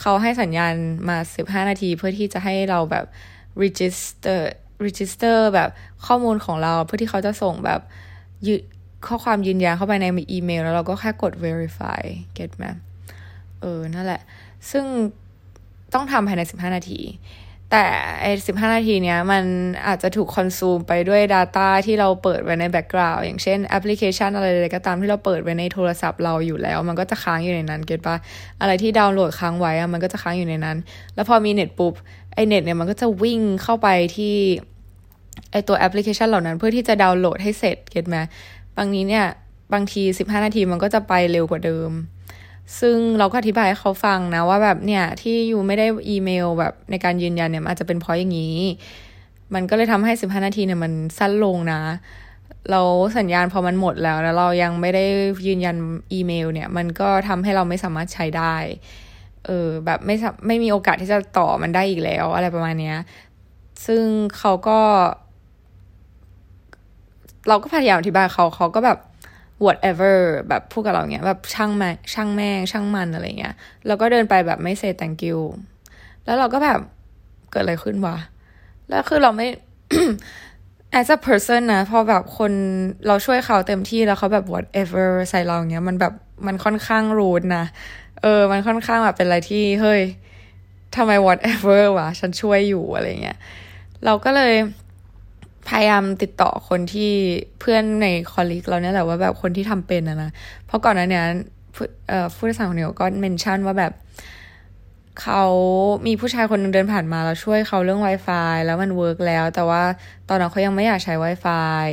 [0.00, 0.74] เขาให้สัญญาณ
[1.08, 3.04] มา 15 นาทีเพื่อที่จะให้เราแบบ
[3.62, 4.40] register
[4.86, 5.70] register แบบ
[6.06, 7.80] ข้อมูลของเราเพื่อที่เขาจะส่งแบบ
[8.46, 8.54] ยื
[9.06, 12.00] ข้อความยืนยันเข้าไปในอีเมล แล้วเราก็แค่กด verify
[12.36, 12.64] get ไหม
[13.60, 14.22] เออ นั่นแหละ
[14.70, 14.84] ซึ่ง
[15.94, 17.00] ต้องทำภายใน 15 นาที
[17.70, 17.84] แต่
[18.20, 19.44] ไอ้สิบห้านาทีเนี้ยมัน
[19.86, 28.16] อาจจะถูก consume ไปด้วย Data ที่เราเปิดไว้ใน background อย่างเช่นแอปพลิเคชันอะไรเลยก็ตามที่เราเปิดไว้ในโทรศัพท์เราอยู่แล้ว มันก็จะค้างอยู่ในนั้น get ปะ
[28.60, 30.76] อะไรที่ดาวน์โหลดค้างไว้อะมันก็จะค้างอยู่ในนั้น
[31.14, 31.92] แล้วพอมีเน็ตปุ๊บ
[32.34, 34.36] ไอเน็ตเนี่ยมันก็จะวิ่งเข้าไปที่
[35.52, 38.16] ไอตัวแอปพลิเคชันเหล่านั้นเพื่อที่จะดาวน์โหลดให้เสร็จ get ไหม
[38.76, 39.24] บางนี้เนี่ย
[39.72, 41.90] บางทีสิบห้านาทีมันก็จะไปเร็วกว่าเดิม
[42.78, 48.56] ซึ่งเราก็อธิบายให้เขาฟังนะว่าแบบเนี่ยที่ you ไม่ได้อีเมลแบบในการยืนยันเนี่ยอาจจะเป็นเพราะอย่างนี้
[49.54, 51.80] มันก็เลยทำให้สิบห้านาทีเนี่ยมันสั้นลงนะ
[52.70, 52.80] เรา
[53.18, 55.04] สัญญาณพอมันหมดแล้ว แล้วเรายังไม่ได้
[55.46, 55.76] ยืนยัน
[56.12, 58.56] อีเมล เนี่ย มันก็ทำให้เราไม่สามารถใช้ได้
[59.46, 60.14] เออแบบไม่
[60.46, 62.96] ไม่มีโอกาสที่จะต่อมันได้อีกแล้ว อะไรประมาณเนี้ย
[63.86, 64.04] ซึ่ง
[64.38, 64.78] เขาก็
[67.48, 68.98] เราก็พยายามอธิบายเขาเขาก็แบบ
[69.66, 70.16] whatever
[70.48, 73.54] แบบพูดกับเราเงี้ยแบบช่างแม่ช่างแม่งช่างมันอะไรเงี้ย
[73.86, 75.40] แล้วก็เดินไปแบบไม่เซ thank you
[76.24, 76.80] แล้วเราก็แบบ
[77.50, 78.16] เกิดอะไรขึ้นวะ
[78.88, 79.46] แล้วคือเราไม่
[80.98, 82.52] as a person นะพอแบบคน
[83.06, 86.14] เราช่วยเขาเต็มที่แล้วเขาแบบ whatever ใส่เราเงี้ยมันแบบ
[86.46, 87.64] มันค่อนข้างรูดนะ
[88.22, 90.02] เออ มันค่อนข้างแบบเป็นอะไรที่เฮ้ย
[90.96, 93.38] ทำไม whatever วะ ฉันช่วยอยู่อะไรเงี้ย
[94.04, 94.52] เราก็เลย
[95.68, 97.10] พยายามติดต่อคนที่
[97.60, 100.30] เพื่อนในคอลลีกเราเนี่ยแหละว่าแบบคนที่ทำเป็นนะนะ
[100.66, 101.22] เพราะก่อนหน้านี้
[102.34, 103.92] ผู้โดยสารคนนี้ก็เมนชั่นว่าแบบ
[105.22, 105.42] เขา
[106.06, 109.82] มีผู้ชายคนนึงเดินผ่านมาแล้วช่วยเขาเรื่อง Wi-Fi แล้วมันเวิร์กแล้ว แต่ว่า
[110.28, 111.86] ตอนนั้นเขายังไม่อยากใช้ Wi-Fi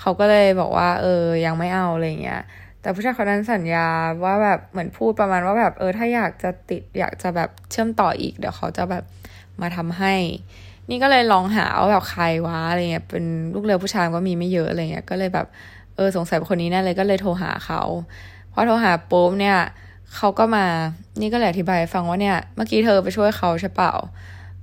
[0.00, 2.42] เขาก็เลยบอกว่า เออ ยังไม่เอาอะไรเงี้ย
[2.80, 3.86] แต่แต่ผู้ชายคนนั้นสัญญา
[4.24, 9.04] ว่าแบบเหมือนพูดประมาณว่าแบบเออถ้าอยากจะติดอยากจะแบบเชื่อมต่ออีก เดี๋ยวเขาจะแบบ
[9.60, 10.14] มาทำให้
[10.90, 13.24] นี่ก็เลยลองหาว่าแบบใครวะอะไรเงี้ยเป็น
[13.54, 15.46] ลูกเรือผู้ชายก็มีไม่เยอะอะไรเงี้ยก็เลยแบบ
[15.96, 17.82] เออสงสัยคนนี้แน่เลยก็เลยโทรหาเขา
[18.52, 19.58] พอโทรหาปุ๊บเนี่ย
[20.16, 20.66] เขาก็มา
[21.20, 23.92] นี่ก็เลยอธิบายฟังว่าเนี่ยเมื่อกี้เธอไปช่วยเขาใช่เปล่า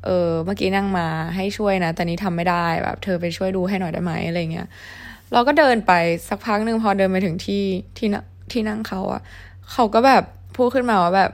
[0.06, 4.68] เออเมื่อกี้นั่งมาให้ช่วยนะ แต่นี้ทำไม่ได้แบบ เธอไปช่วยดูให้หน่อยได้ไหมอะไรเงี้ย
[5.34, 5.92] เราก็เดินไป
[6.30, 7.64] สักพักหนึ่งพอเดินไปถึงที่
[7.98, 8.08] ที่
[8.52, 9.22] ที่นั่งเขาอะ
[9.72, 10.24] เขาก็แบบ
[10.56, 11.32] พูดขึ้นมาว่าแบบ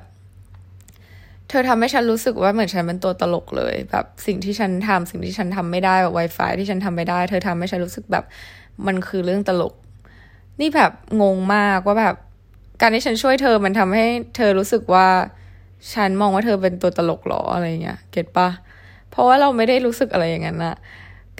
[1.51, 8.23] เธอทำให้ฉันรู้สึกว่าเหมือนฉันเป็นตัวตลกเลย แบบสิ่งที่ฉันทำสิ่งที่ฉันทำไม่ได้แบบ Wi-Fi ที่ฉันทำไม่ได้ เธอทำให้ฉันรู้สึกแบบ
[8.87, 9.73] มันคือเรื่องตลก
[10.59, 12.15] นี่แบบงงมากว่าแบบ
[12.81, 15.07] การที่ฉันช่วยเธอมันทำให้เธอรู้สึกว่า
[15.93, 18.49] ฉันมองว่าเธอเป็นตัวตลกหรออะไรเงี้ยเก็ตปะ
[19.11, 20.75] เพราะว่าเราไม่ได้รู้สึกอะไรอย่างนั้นอะ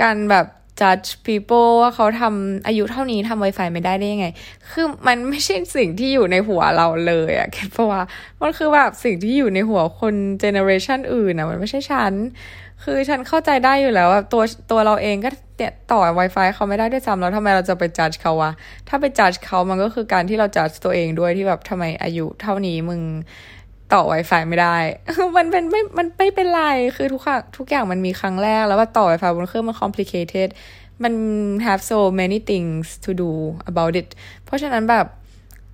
[0.01, 0.45] การแบบ
[0.81, 4.27] judge people ว่าเขาทำอายุเท่านี้ทำ Wi-Fi ไม่ได้ได้ยังไง
[4.71, 8.03] คือมันไม่ใช่สิ่งที่อยู่ในหัวเราเลยอะเก็ตปะว่า
[8.41, 12.13] มันคือแบบสิ่งที่อยู่ในหัวคนเจเนอเรชันอื่นอะมันไม่ใช่ฉัน
[12.83, 18.51] คือฉันเข้าใจได้อยู่แล้วว่าตัวตัวเราเองก็เนี่ยต่อ Wi-Fi เขาไม่ได้ด้วยซ้ำแล้วทำไมเราจะไปจัดเขาวะ
[18.87, 23.01] ถ้าไปจัดเขามันก็คือการที่เราจัดตัวเองด้วยที่แบบทำไมอายุเท่านี้มึง
[23.93, 24.77] ต่อ Wi-Fi ไม่ได้
[25.37, 26.63] มันเป็นไม่ มันไม่เป็นไร
[26.95, 27.21] คือทุก
[27.57, 30.49] ทุกอย่างมันมีครั้งแรก แล้วว่าต่อ Wi-Fi บนเครื่องมัน complicated
[31.03, 31.13] มัน
[31.65, 33.31] have so many things to do
[33.71, 34.09] about it
[34.45, 35.05] เพราะฉะนั้นแบบ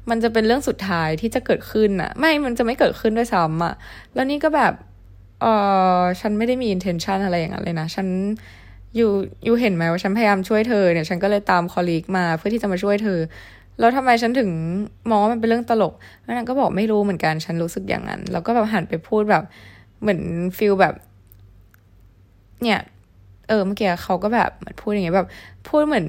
[0.09, 3.73] มันจะเป็นเรื่องสุดท้ายที่จะเกิดขึ้นอะไม่ มันจะไม่เกิดขึ้นด้วยซ้ำอะ
[4.13, 4.73] แล้วนี่ก็แบบ
[5.41, 5.45] เอ
[5.99, 8.07] อฉันไม่ได้มี intention อะไรอย่างนั้นเลยนะ ฉัน
[8.95, 13.19] you you เห็นไหมว่าฉันพยายามช่วยเธอเนี่ย ฉันก็เลยตาม colleague มาเพื่อที่จะมาช่วยเธอ
[13.79, 14.49] แล้วทำไมฉันถึง
[15.09, 19.43] มองว่ามันเป็นเรื่องตลกแล้วนางก็บอกไม่รู้เหมือนกันฉันรู้สึกอย่างนั้น แล้วก็แบบหันไปพูดแบบ
[20.01, 20.21] เหมือน
[20.57, 20.95] feel แบบ
[22.63, 22.79] เนี่ย
[23.47, 25.27] เออเมื่อกี้เขาก็แบบเหมือนพูดอย่างเงี้ยแบบ
[25.67, 26.07] พูดเหมือน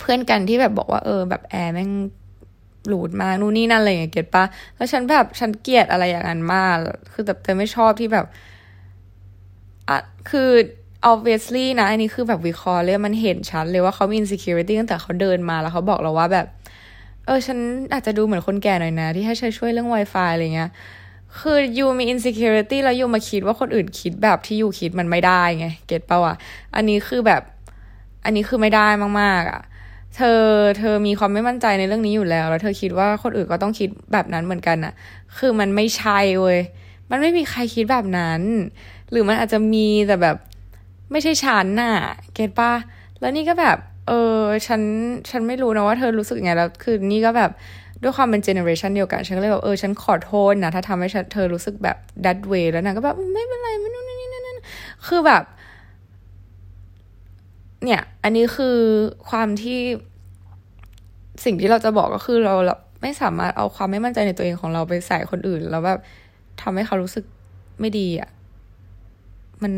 [0.00, 1.90] เพื่อนกันที่แบบบอกว่าเออ แบบแอร์แม่ง
[2.88, 4.44] หลุดมากนู่นนี่นั่นอะไรอย่างเงี้ยเก็ตปะ
[4.76, 6.76] แล้วฉันแบบฉันเกลียดอะไรอย่างนั้นมาก
[7.12, 8.26] คือแต่เธอไม่ชอบที่แบบ
[9.88, 9.98] อะ
[10.30, 10.50] คือ
[11.12, 16.46] obviously นะ อันนี้คือแบบวิเคราะห์เลยมันเห็นชัดเลยว่าเขามี insecurity ตั้งแต่เขาเดินมาแล้วเขาบอกเราว่าแบบ
[17.26, 17.58] เออฉัน
[17.92, 20.70] อาจจะดูเหมือนคนแก่หน่อยนะ ที่ให้ช่วยช่วยเรื่อง Wi-Fi อะไรเงี้ย
[21.38, 26.34] คือยูมี insecurity แล้วยูมาคิดว่าคนอื่นคิดแบบที่ยูคิดมันไม่ได้ไง เก็ตป่าวะ
[26.76, 27.42] อันนี้คือแบบ
[28.24, 28.88] อันนี้คือไม่ได้
[29.20, 29.60] มากๆอะ่ะ
[30.16, 30.42] เธอ
[30.78, 34.92] เธอมีความไม่มั่นใจในเรื่องนี้อยู่แล้ว แล้วเธอคิดว่าคนอื่นก็ต้องคิดแบบนั้นเหมือนกันอะ่ะ
[35.38, 36.60] คือมันไม่ใช่เว้ย
[37.10, 38.40] มันไม่มีใครคิดแบบนั้น
[39.10, 40.36] หรือมันอาจจะมีแต่แบบ
[41.10, 41.94] ไม่ใช่ฉันน่ะ
[42.34, 42.72] เก็ตปะ
[43.20, 43.78] แล้วนี่ก็แบบ
[44.08, 44.82] เออฉัน
[45.30, 47.50] ฉันไม่รู้นะว่าเธอรู้สึกไงแล้วคือนี่ก็แบบ
[48.02, 54.58] ด้วยความเป็นเจเนอเรชันเดียวกัน ฉันก็เลยแบบเออฉันขอโทษนะ ถ้าทำให้เธอรู้สึกแบบดัดเวแล้วนะก็แบบไม่เป็นไรไม่นู่นนี่นั่น
[55.06, 55.42] คือแบบ
[57.84, 58.76] เนี่ย อันนี้คือ
[59.28, 59.78] ความที่
[61.44, 65.98] สิ่งที่เราจะบอกก็คือเราเราไม่สามารถเอาความไม่มั่นใจในตัวเองของเราไปใส่คนอื่น แล้วแบบ
[66.62, 67.24] ทำให้เขารู้สึก
[67.80, 68.30] ไม่ดีอะ่ะ
[69.62, 69.72] มัน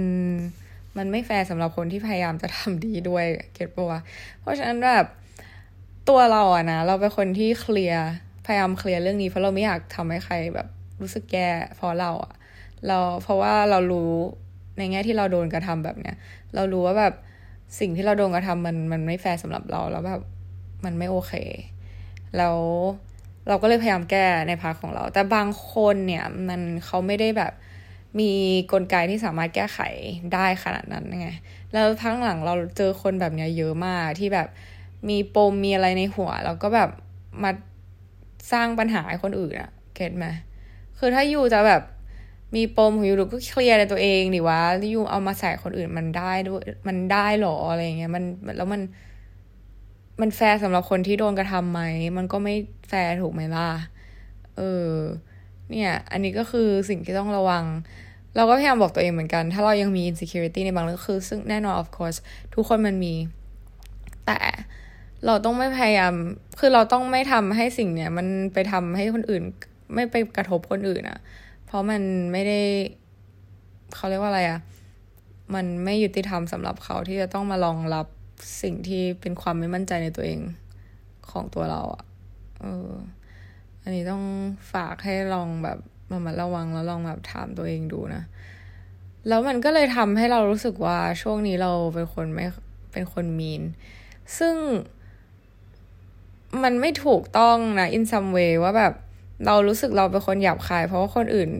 [0.98, 4.00] มันไม่แฟร์สำหรับคนที่พยายามจะทำดีด้วยเก็ตปะวะ
[4.40, 5.06] เพราะฉะนั้นแบบ
[6.08, 8.06] ตัวเราอะนะเราเป็นคนที่เคลียร์
[8.46, 10.68] พยายามเคลียร์เรื่องนี้เพราะเราไม่อยากทำให้ใครแบบ
[11.00, 12.32] รู้สึกแย่เพราะเราอะ
[12.86, 14.10] เราเพราะว่าเรารู้
[14.78, 16.16] ในแง่ที่เราโดนกระทำแบบเนี้ย
[16.54, 17.14] เรารู้ว่าแบบ
[17.80, 20.20] สิ่งที่เราโดนกระทำมันมันไม่แฟร์สำหรับเราแล้วแบบ
[20.84, 21.32] มันไม่โอเค
[22.36, 22.56] แล้ว
[23.48, 27.52] เราก็เลยพยายามแก้ใน part ของเรา แต่บางคนเนี่ยมันเขาไม่ได้แบบ
[28.20, 28.30] มี
[28.72, 29.78] กลไกที่สามารถแก้ไข
[30.34, 31.28] ได้ขนาดนั้นไง
[31.72, 34.48] แล้วพักหลังเราเจอคนแบบนี้เยอะมากที่แบบ
[35.08, 36.90] มีปมมีอะไรในหัว แล้วก็แบบ
[37.42, 37.50] มา
[38.52, 40.26] สร้างปัญหาให้คนอื่นอะ get ไหม
[40.98, 41.82] คือถ้า you จะแบบ
[42.56, 48.24] มีปมของ you ก็เคลียร์ในตัวเองดิวะที่ you เอามาใส่คนอื่นมันได้ด้วยมันได้หรออะไรเงี้ยมัน
[48.56, 48.82] แล้วมัน
[50.20, 51.80] มันแฟร์สำหรับคนที่โดนกระทำไหม
[52.16, 52.54] มันก็ไม่
[52.88, 53.68] แฟร์ถูกไหมล่ะ
[54.56, 54.90] เออ
[55.70, 57.64] เนี่ย อันนี้ก็คือสิ่งที่ต้องระวัง
[58.36, 62.18] เราก็พยายามบอกตัวเองเหมือนกัน ถ้าเรายังมี insecurity ในบางเรื่องคือ ซึ่งแน่นอน of course
[62.54, 63.14] ทุกคนมันมี
[64.26, 64.38] แต่
[65.26, 66.12] เราต้องไม่พยายาม
[66.58, 69.42] คือเราต้องไม่ทำให้สิ่งเนี้ยมันไปทำให้คนอื่น
[69.94, 71.18] ไม่ไปกระทบคนอื่นอะ
[71.66, 72.60] เพราะมันไม่ได้
[73.94, 74.60] เขาเรียกว่าอะไรอะ
[75.54, 78.06] มันไม่ยุติธรรมสำหรับเขาที่จะต้องมาลองรับ
[78.62, 80.40] สิ่งที่เป็นความไม่มั่นใจในตัวเอง
[81.30, 82.04] ของตัวเราอะ
[82.60, 82.90] เออ
[83.82, 84.22] อันนี้ต้อง
[84.72, 85.78] ฝากให้ลองแบบ
[86.10, 88.22] มามาระวังแล้วลองแบบถามตัวเองดูนะ
[89.28, 92.46] แล้วมันก็เลยทำให้เรารู้สึกว่าช่วงนี้เราเป็นคนไม่
[92.92, 93.62] เป็นคนมีน
[94.38, 94.54] ซึ่ง
[96.62, 98.92] มันไม่ถูกต้องนะ in some way ว่าแบบ
[99.46, 101.50] เรารู้สึกเราเป็นคนหยาบคาย เพราะว่าคนอื่น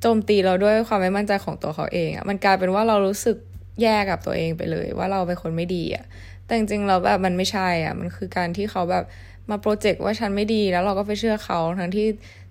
[0.00, 3.36] โจมตีเราด้วยความไม่มั่นใจของตัวเขาเองอะ่ะมันกลายเป็นว่าเรารู้สึก
[3.82, 6.04] แย่กับตัวเองไปเลย ว่าเราเป็นคนไม่ดีอะ่ะ
[6.44, 9.04] แต่จริงๆเราแบบมันไม่ใช่อะ่ะมันคือการที่เขาแบบ
[9.50, 12.06] มาโปรเจกต์ว่าฉันไม่ดีแล้วเราก็ไปเชื่อเขาทั้งที่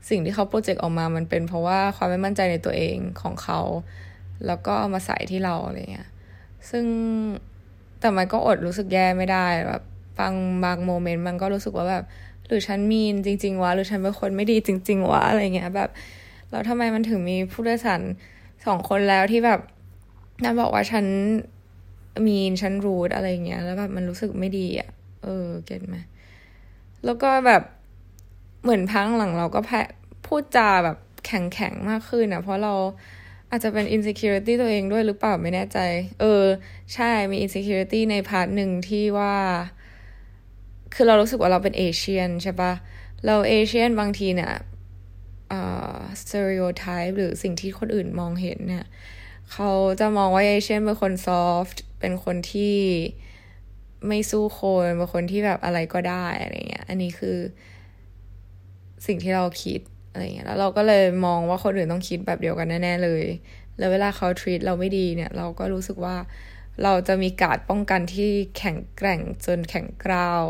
[0.10, 3.60] สิ่งที่เขาโปรเจกต์ออกมามันเป็นเพราะว่าความไม่มั่นใจในตัวเองของเขา
[4.46, 6.10] แล้วก็เอามาใส่ที่เราอะไรเงี้ย
[6.70, 6.86] ซึ่ง
[8.00, 9.82] แต่มันก็อดรู้สึกแย่ไม่ได้แบบ
[10.20, 12.04] บางบางโมเมนต์มันก็รู้สึกว่าแบบ
[12.48, 15.89] หรือฉันมีนจริง ๆวะหรือฉันเป็นคนไม่ดีจริง ๆวะอะไรเงี้ยแบบ
[16.50, 18.02] แล้วทำไมมันถึงมีผู้โดยสาร
[18.66, 19.60] สองคนแล้วที่แบบ
[20.44, 21.06] นั่นบอกว่าฉัน
[22.28, 24.89] มีนฉันรูดอะไรเงี้ย แล้วแบบมันรู้สึกไม่ดีอะ่ะ
[25.24, 25.98] เออ get ไหม
[27.06, 27.63] แล้วก็แบบ
[28.63, 29.82] เหมือนพักหลังเราก็แพ้
[30.26, 32.73] พูดจาแบบแข็งแข็งมากขึ้นอะเพราะเรา
[33.49, 35.80] อาจจะเป็น insecurity ตัวเองด้วยหรือเปล่าไม่แน่ใจ
[36.19, 36.43] เออ
[36.93, 39.36] ใช่มี insecurity ใน part หนึ่งที่ว่า
[40.93, 42.73] คือเรารู้สึกว่าเราเป็น Asian ใช่ปะ
[43.26, 44.54] เรา Asian บางทีเนี่ย
[45.52, 48.86] อ่า stereotype หรือสิ่งที่คนอื่นมองเห็นเนี่ย
[49.52, 52.78] เขาจะมองว่า Asian เป็นคน soft เป็นคนที่
[54.08, 57.38] ไม่สู้คนเป็นคนที่แบบอะไรก็ได้อะไรเงี้ย อันนี้คือ
[59.06, 59.80] สิ่งที่เราคิด
[60.12, 63.24] อะไรเงี้ยแล้วเราก็เลยมองว่าคนอื่นต้องคิดแบบเดียวกันแน่ๆเลย
[63.78, 66.16] แล้วเวลาเขา treat เราไม่ดีเนี่ย เราก็รู้สึกว่า
[66.84, 70.46] เราจะมีการป้องกันที่แข็งแกร่งจนแข็งกร้าว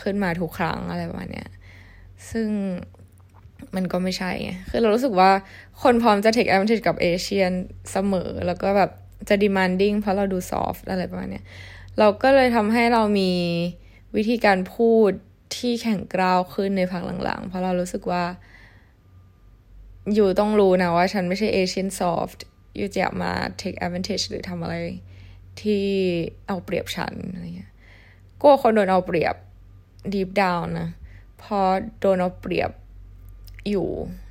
[0.00, 1.48] ขึ้นมาทุกครั้งอะไรประมาณเนี้ย
[2.30, 2.48] ซึ่ง
[3.74, 5.30] มันก็ไม่ใช่ไงคือเรารู้สึกว่า
[5.82, 7.52] คนพร้อมจะ take advantage กับเอเชียน
[7.92, 8.90] เสมอ แล้วก็แบบ
[9.28, 11.44] จะ demanding เพราะเราดู soft อะไรประมาณเนี้ย
[11.98, 13.32] เราก็เลยทำให้เรามี
[14.16, 15.10] วิธีการพูด
[15.54, 18.24] ที่แข็งกร้าวขึ้นในพักหลังๆ เพราะเรารู้สึกว่า
[20.14, 22.44] อยู่ต้องรู้นะว่าฉันไม่ใช่เอเชียนซอฟต์
[22.76, 24.74] อยู่จะมา take advantage หรือทำอะไร
[25.60, 25.84] ที่
[26.46, 27.72] เอาเปรียบฉันอะไรเงี้ย
[28.40, 29.34] กลัวคนโดนเอาเปรียบ
[30.12, 30.88] deep down นะ
[31.42, 31.58] พอ
[32.00, 32.70] โดนเอาเปรียบ
[33.68, 33.88] อยู่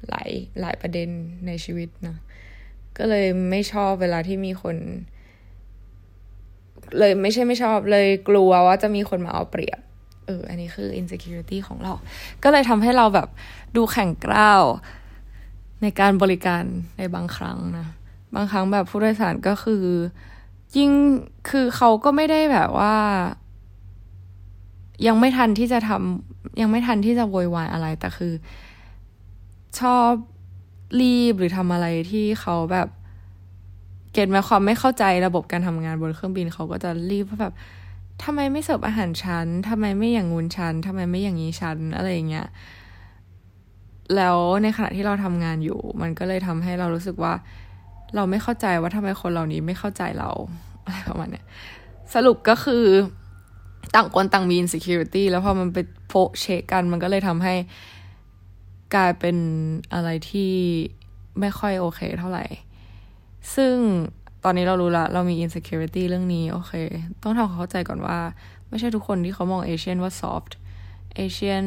[0.09, 0.29] หลาย
[0.61, 1.09] หลายประเด็น
[1.47, 2.15] ในชีวิตนะ
[2.97, 4.75] ก็เลยไม่ชอบเวลาที่มีคน
[6.97, 9.79] เลยไม่ใช่ไม่ชอบเลยกลัวว่าจะมีคนมาเอาเปรียบ
[10.27, 11.93] เออ อันนี้คือ insecurity ของเรา
[12.43, 13.27] ก็เลยทำให้เราแบบ
[13.75, 14.63] ดูแข่งกล้าว
[15.81, 16.63] ในการบริการ
[16.97, 17.87] ในบางครั้งนะ
[18.35, 19.83] บางครั้งแบบผู้โดยสารก็คือ
[20.77, 20.91] ยิ่ง
[21.49, 22.95] คือเขาก็ไม่ได้แบบว่า
[25.07, 28.33] ยังไม่ทันที่จะทำยังไม่ทันที่จะโวยวายอะไร แต่คือ
[29.79, 30.11] ชอบ
[31.01, 32.87] รีบหรือทำอะไรที่เขาแบบ
[34.13, 37.53] เกณฑ์มาความไม่เข้าใจระบบการทำงานบนเครื่องบินเขาก็จะรีบว่าแบบ
[38.23, 42.47] ทำไมไม่เสิร์ฟอาหารชั้นทำไมไม่อย่างงูฉันทำไมไม่อย่างนี้ชั้นอะไรอย่างเงี้ย
[44.15, 47.33] แล้วในขณะที่เราทำงานอยู่ มันก็เลยทำให้เรารู้สึกว่า
[48.15, 50.29] เราไม่เข้าใจว่าทำไมคนเหล่านี้ไม่เข้าใจเรา
[50.83, 51.45] อะไรประมาณเนี้ย
[52.13, 52.85] สรุปก็คือ
[53.95, 55.77] ต่างคนต่างมี insecurity แล้วพอมันไป
[56.07, 57.55] โพเชกัน มันก็เลยทำให้
[58.95, 59.37] กลายเป็น
[59.93, 60.51] อะไรที่
[61.39, 62.45] ไม่ค่อยโอเคเท่าไหร่
[63.55, 63.75] ซึ่ง
[64.47, 66.73] อนนี้เรารู้ละเรามี insecurity เรื่องนี้ โอเค
[67.23, 68.17] ต้องทำความเข้าใจก่อนว่า
[68.69, 70.51] ไม่ใช่ทุกคนที่เขามองเอเชียนว่า soft
[71.15, 71.65] เอเชียน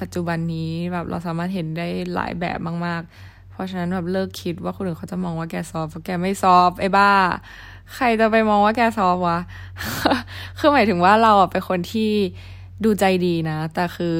[0.00, 7.10] ปัจจุบันนี้แบบเราสามารถเห็นได้หลายแบบมาก ๆ เพราะฉะนั้นแบบเลิกคิดว่าคนอื่นเขาจะมองว่าแกซอฟเพราะแกไม่ซอฟไอ้บ้า
[7.94, 9.38] ใครจะไปมองว่าแกซอฟวะ
[10.58, 12.10] คือหมายถึงว่าเราเป็นคนที่
[12.84, 14.18] ดูใจดีนะ แต่คือ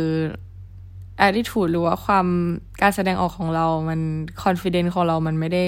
[1.27, 2.27] attitude หรือว่าความ
[2.83, 4.01] การแสดงออกของเรา มัน
[4.43, 5.65] confidence ของเรา มันไม่ได้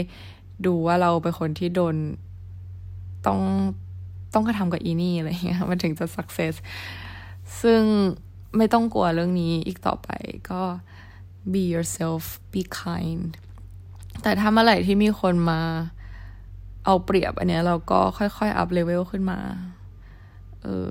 [0.67, 1.97] ดูว่าเราเป็นคนที่โดน
[3.27, 3.41] ต้อง
[4.35, 6.55] ต้องกระทำกับอีนี่อะไรเงี้ยมันถึงจะ success
[7.63, 7.83] ซึ่ง
[8.57, 10.09] ไม่ต้องกลัวเรื่องนี้อีกต่อไป
[10.51, 10.63] ก็
[11.53, 13.29] be yourself be kind
[14.23, 15.61] แต่ถ้าเมื่อไหร่ที่มีคนมา
[16.85, 19.39] เอาเปรียบอันเนี้ยเราก็ค่อยๆ up level ขึ้นมา
[20.63, 20.91] เออ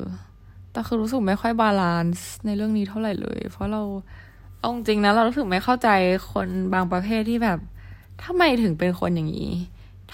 [0.71, 3.83] แต่คือรู้สึกไม่ค่อย balance ในเรื่องนี้เท่าไหร่เลย เพราะเรา
[4.59, 5.89] เอาจริงนะ เรารู้สึกไม่เข้าใจ
[6.31, 7.59] คนบางประเภทที่แบบ
[8.25, 9.51] ทำไมถึงเป็นคนอย่างนี้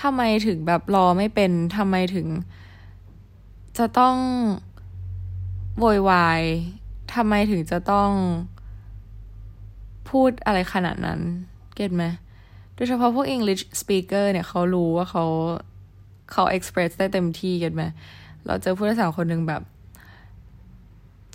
[0.01, 2.27] ทำไมถึงแบบรอไม่เป็นทำไมถึง
[3.77, 4.15] จะต้อง
[5.79, 6.41] โวยวาย
[7.15, 8.11] ทำไมถึงจะต้อง
[10.09, 11.19] พูดอะไรขนาดนั้น
[11.75, 12.03] เก็ตไหม
[12.75, 15.25] โดยเฉพาะพวก English speaker เนี่ยเขารู้ว่าเขา
[16.31, 17.83] เขา express ได้เต็มที่เก็ตไหม
[18.45, 19.61] เราเจอผู้โดยสารคนหนึ่งแบบ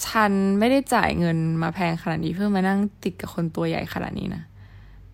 [0.07, 4.43] ฉันไม่ได้จ่ายเงินมาแพงขนาดนี้เพื่อมานั่งติดกับคนตัวใหญ่ขนาดนี้นะ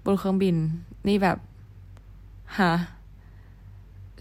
[0.04, 0.56] บนเครื่องบิน
[1.06, 1.38] นี่แบบ
[2.58, 2.74] ฮะ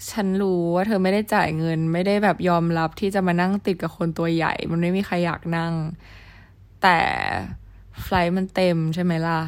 [0.10, 5.74] ฉันรู้ว่าเธอไม่ได้จ่ายเงิน ไม่ได้แบบยอมรับที่จะมานั่งติดกับคนตัวใหญ่ มันไม่มีใครอยากนั่ง
[6.82, 7.00] แต่
[8.02, 9.42] ไฟล์มันเต็มใช่ไหมล่ะ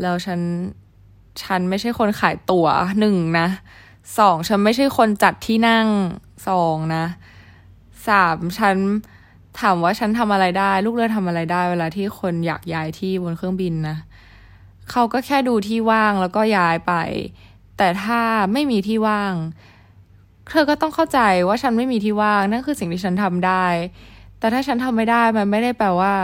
[0.00, 0.40] แล้วฉัน
[1.42, 2.68] ฉันไม่ใช่คนขายตั๋ว
[3.00, 3.48] หนึ่งนะ
[4.18, 5.86] สองฉันไม่ใช่คนจัดที่นั่ง
[6.48, 7.04] สองนะ
[8.08, 8.76] สามฉัน
[9.60, 13.96] ถามว่าฉันทำอะไรได้ ลูกเรือทำอะไรได้ เวลาที่คนอยากย้ายที่บนเครื่องบินนะ
[14.90, 16.92] เขาก็แค่ดูที่ว่างแล้วก็ย้ายไป
[17.78, 18.20] แต่ถ้า
[18.52, 19.34] ไม่มีที่ว่าง
[20.50, 23.66] เธอก็ต้องเข้าใจว่าฉันไม่มีที่ว่าง นั่นคือสิ่งที่ฉันทำได้
[24.38, 26.14] แต่ถ้าฉันทำไม่ได้มันไม่ได้แปลว่า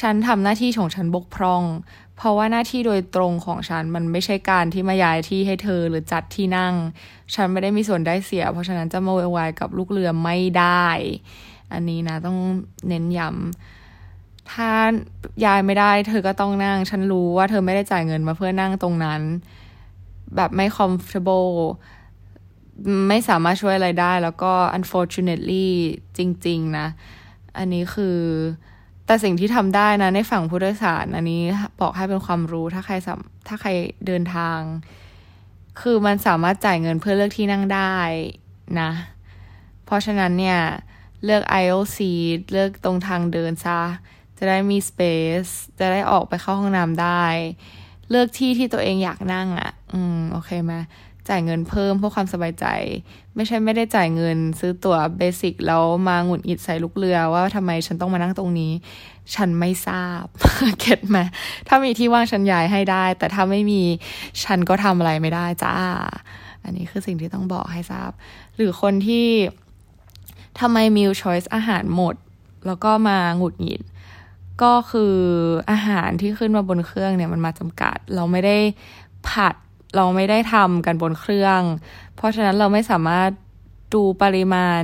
[0.00, 1.62] ฉันทำหน้าที่ของฉันบกพร่อง
[2.16, 6.74] เพราะว่าหน้าที่โดยตรงของฉันมันไม่ใช่การที่มาย้ายที่ให้เธอหรือจัดที่นั่ง
[7.34, 10.88] ฉันไม่ได้มีส่วนได้เสีย เพราะฉะนั้นจะมาวุ่นวายกับลูกเรือไม่ได้
[11.72, 12.38] อันนี้นะต้อง
[12.88, 13.77] เน้นย้ำ
[14.52, 14.70] ถ้า
[15.44, 19.20] ยายไม่ได้ เธอก็ต้องนั่ง ฉันรู้ว่าเธอไม่ได้จ่ายเงินมาเพื่อนั่งตรงนั้น
[20.36, 21.52] แบบไม่ comfortable
[23.08, 25.68] ไม่สามารถช่วยอะไรได้ แล้วก็ unfortunately
[26.18, 26.86] จริง ๆ นะ
[27.58, 28.18] อันนี้คือ
[29.06, 31.42] แต่สิ่งที่ทำได้นะ ในฝั่งผู้โดยสาร อันนี้
[31.80, 32.94] บอกให้เป็นความรู้ถ้าใคร
[33.48, 33.70] ถ้าใคร
[34.06, 34.58] เดินทาง
[35.80, 37.96] คือมันสามารถจ่ายเงินเพื่อเลือกที่นั่งได้
[38.80, 38.90] นะ
[39.84, 40.60] เพราะฉะนั้นเนี่ย
[41.24, 43.80] เลือก aisle seat เลือกตรงทางเดินซะ
[44.38, 47.24] จะได้มี space จะได้ออกไปเข้าห้องน้ำได้
[48.10, 50.72] เลือกที่ที่ตัวเองอยากนั่งอะ่ะ อืม โอเคไหม
[51.28, 52.66] จ่ายเงินเพิ่มเพื่อความสบายใจ
[53.34, 58.72] ไม่ใช่ไม่ได้จ่ายเงิน ซื้อตั๋วเบสิกแล้วมาหงุดหงิดใส่ลูกเรือ ว่าทำไมฉันต้องมานั่งตรงนี้
[59.34, 60.24] ฉันไม่ทราบ
[60.80, 61.18] เก็ตไหม
[61.68, 63.82] ถ้ามีที่ว่างฉันย้ายให้ได้ แต่ถ้าไม่มี
[64.44, 65.74] ฉันก็ทำอะไรไม่ได้จ้า
[66.64, 68.10] อันนี้คือสิ่งที่ต้องบอกให้ทราบ
[68.56, 69.26] หรือคนที่
[70.60, 72.14] ทำไมมิลชอยส์อาหารหมด
[72.66, 73.82] แล้วก็มาหงุดหงิด
[74.62, 75.14] ก็คือ
[75.70, 78.56] อาหารที่ขึ้นมาบนเครื่องเนี่ยมันมาจำกัด เราไม่ได้
[79.28, 79.54] ผัด
[79.96, 81.62] เราไม่ได้ทำกันบนเครื่อง
[82.16, 83.30] เพราะฉะนั้นเราไม่สามารถ
[83.94, 84.82] ดูปริมาณ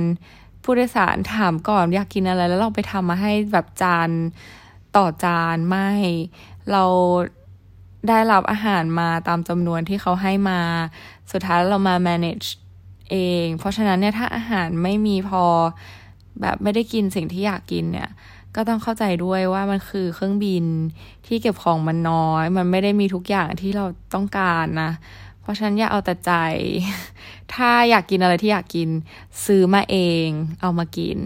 [0.63, 4.09] ผู้โดยสารถามก่อนอยากกินอะไร แล้วเราไปทำมาให้แบบจาน
[4.97, 5.89] ต่อจานไม่
[6.71, 6.83] เรา
[8.07, 10.59] ได้รับอาหารมาตามจำนวนที่เขาให้มา
[11.31, 12.47] สุดท้ายเรามา manage
[13.11, 15.43] เอง เพราะฉะนั้นเนี่ยถ้าอาหารไม่มีพอ
[16.41, 18.09] แบบไม่ได้กินสิ่งที่อยากกินเนี่ย
[18.55, 20.65] ก็ต้องเข้าใจด้วยว่ามันคือเครื่องบิน
[21.27, 24.91] ที่เก็บของมันน้อย มันไม่ได้มีทุกอย่างที่เราต้องการนะ
[25.41, 26.31] เพราะฉะนั้นอย่าเอาแต่ใจ
[27.53, 28.89] ถ้าอยากกินอะไรที่อยากกิน
[29.45, 30.27] ซื้อมาเอง
[30.61, 31.19] เอามากิน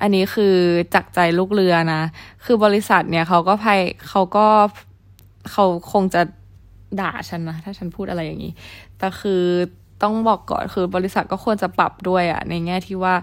[0.00, 0.56] อันนี้คือ
[0.94, 2.02] จักใจลูกเรือนะ
[2.44, 4.46] คือบริษัทเนี่ยเขาก็ภัยเขาก็
[5.52, 6.22] เขาคงจะ
[7.00, 8.52] ด่าฉันนะ ถ้าฉันพูดอะไรอย่างนี้
[8.98, 9.42] แต่คือ
[10.02, 13.14] ต้องบอกก่อนคือบริษัทก็ควรจะปรับด้วยอะในแง่ที่ว่า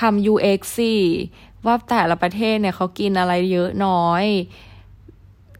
[0.00, 0.92] ทำ UX สิ
[1.66, 4.24] ว่าแต่ละประเทศเนี่ยเขากินอะไรเยอะน้อย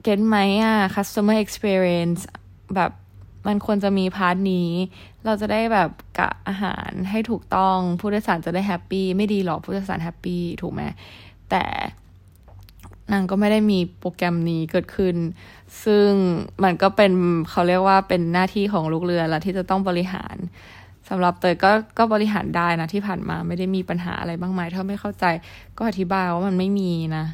[0.02, 2.20] เก็ตไหมอะ customer experience
[2.74, 2.90] แบบ
[3.46, 4.70] มันควรจะมีพาร์ทนี้
[5.24, 10.82] เราจะได้แบบกะอาหารให้ถูกต้อง ผู้โดยสารจะได้ happy ไม่ดีหรอกผู้โดยสาร happy ถูกไหม
[11.50, 11.64] แต่
[13.12, 15.16] นางก็ไม่ได้มีโปรแกรมนี้เกิดขึ้น
[15.84, 16.10] ซึ่ง
[16.64, 17.10] มันก็เป็น
[17.50, 20.36] เขาเรียกว่าเป็นหน้าที่ของลูกเรือแล้วที่จะต้องบริหาร
[21.08, 25.24] สำหรับเตยก็ก็บริหารได้นะที่ผ่านมาไม่ได้มีปัญหาอะไรบ้างไหมถ้าไม่เข้าใจ
[25.76, 27.24] ก็อธิบายว่ามันไม่มีนะ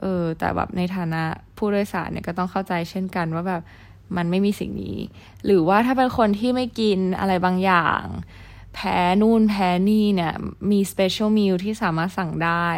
[0.00, 1.22] เออแต่แบบในฐานะ
[1.56, 3.62] ผู้โดยสารเนี่ยก็ต้องเข้าใจเช่นกันว่าแบบ
[4.16, 4.98] มันไม่มีสิ่งนี้
[5.44, 8.02] หรือว่าถ้าเป็นคนที่ไม่กินอะไรบางอย่าง
[8.74, 10.34] แพ้นู่นแพ้นี่เนี่ย
[10.70, 12.68] มี special meal ที่สามารถสั่งได้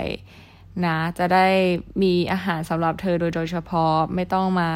[0.87, 1.47] นะจะได้
[2.03, 4.71] มีอาหารสำหรับเธอโดยโดยเฉพาะไม่ต้องมา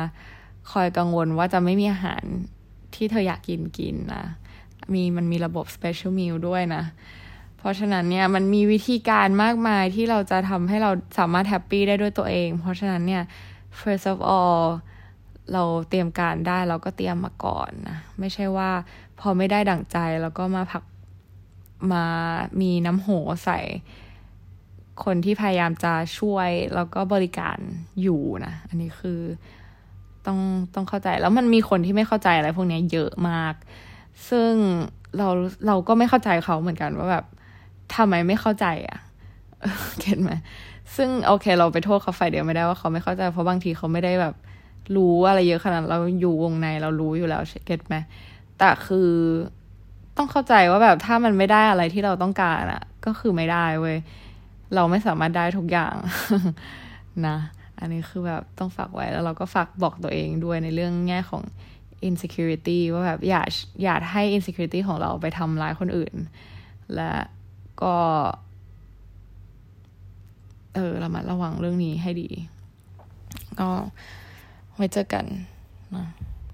[0.73, 2.23] คอยกังวลว่าจะไม่มีอาหาร
[2.95, 4.25] ที่เธออยากกินกินนะ
[4.95, 6.85] มีมันมีระบบ special meal ด้วยนะ
[7.59, 13.23] เพราะฉะนั้นเนี่ยมันมีวิธีการมากมายที่เราจะทำให้เราสามารถ happy ได้ด้วยตัวเอง เพราะฉะนั้นเนี่ย
[13.81, 14.63] first of all
[15.53, 18.71] เราเตรียมการได้เราก็เตรียมมาก่อนนะ ไม่ใช่ว่า
[19.21, 20.85] พอไม่ได้ดั่งใจแล้วก็มาผัก
[21.93, 22.05] มา
[22.61, 23.09] มีน้ำโห
[23.45, 23.61] ใส่
[25.05, 27.59] คนที่พยายามจะช่วยแล้วก็บริการ
[28.03, 29.21] อยู่นะ อันนี้คือ
[30.27, 30.39] ต้อง
[30.75, 33.55] ต้องเข้าใจแล้วมันมีคนที่ไม่เข้าใจอะไรพวกนี้เยอะมาก
[34.29, 34.51] ซึ่ง
[35.19, 35.29] เรา
[35.67, 37.25] เราก็ไม่เข้าใจเขาเหมือนกันว่าแบบ
[37.95, 38.99] ทำไมไม่เข้าใจอะ่ะ
[40.01, 40.31] เก็ตไหม
[40.97, 44.35] ซึ่งโอเค เราไปโทษเขาฝ่ายเดียวไม่ได้ว่าเขาไม่เข้าใจ เพราะบางทีเขาไม่ได้แบบ
[44.97, 47.97] รู้อะไรเยอะขนาดเราอยู่วงในเรารู้อยู่แล้วเก็ตไหม
[48.59, 49.11] แต่คือ
[50.17, 53.97] ต้องเข้าใจว่าแบบถ้ามันไม่ได้อะไรที่เราต้องการอะ่ะก็คือไม่ได้เว้ย
[54.75, 55.95] เราไม่สามารถได้ทุกอย่าง
[57.27, 57.37] นะ
[57.79, 61.43] อันนี้คือแบบต้องฝากไว้แล้วเราก็ฝากบอกตัวเองด้วยในเรื่องแง่ของ
[62.09, 63.43] insecurity ว่าแบบอย่า
[63.83, 66.15] อย่าให้ insecurity ของเราไปทำร้ายคนอื่น
[66.95, 67.13] และ
[67.83, 67.97] ก็
[70.75, 72.29] เออเรามาระวังเรื่องนี้ให้ดี
[73.61, 73.69] ก็
[74.75, 75.25] ไว้เจอกัน
[75.95, 76.07] นะ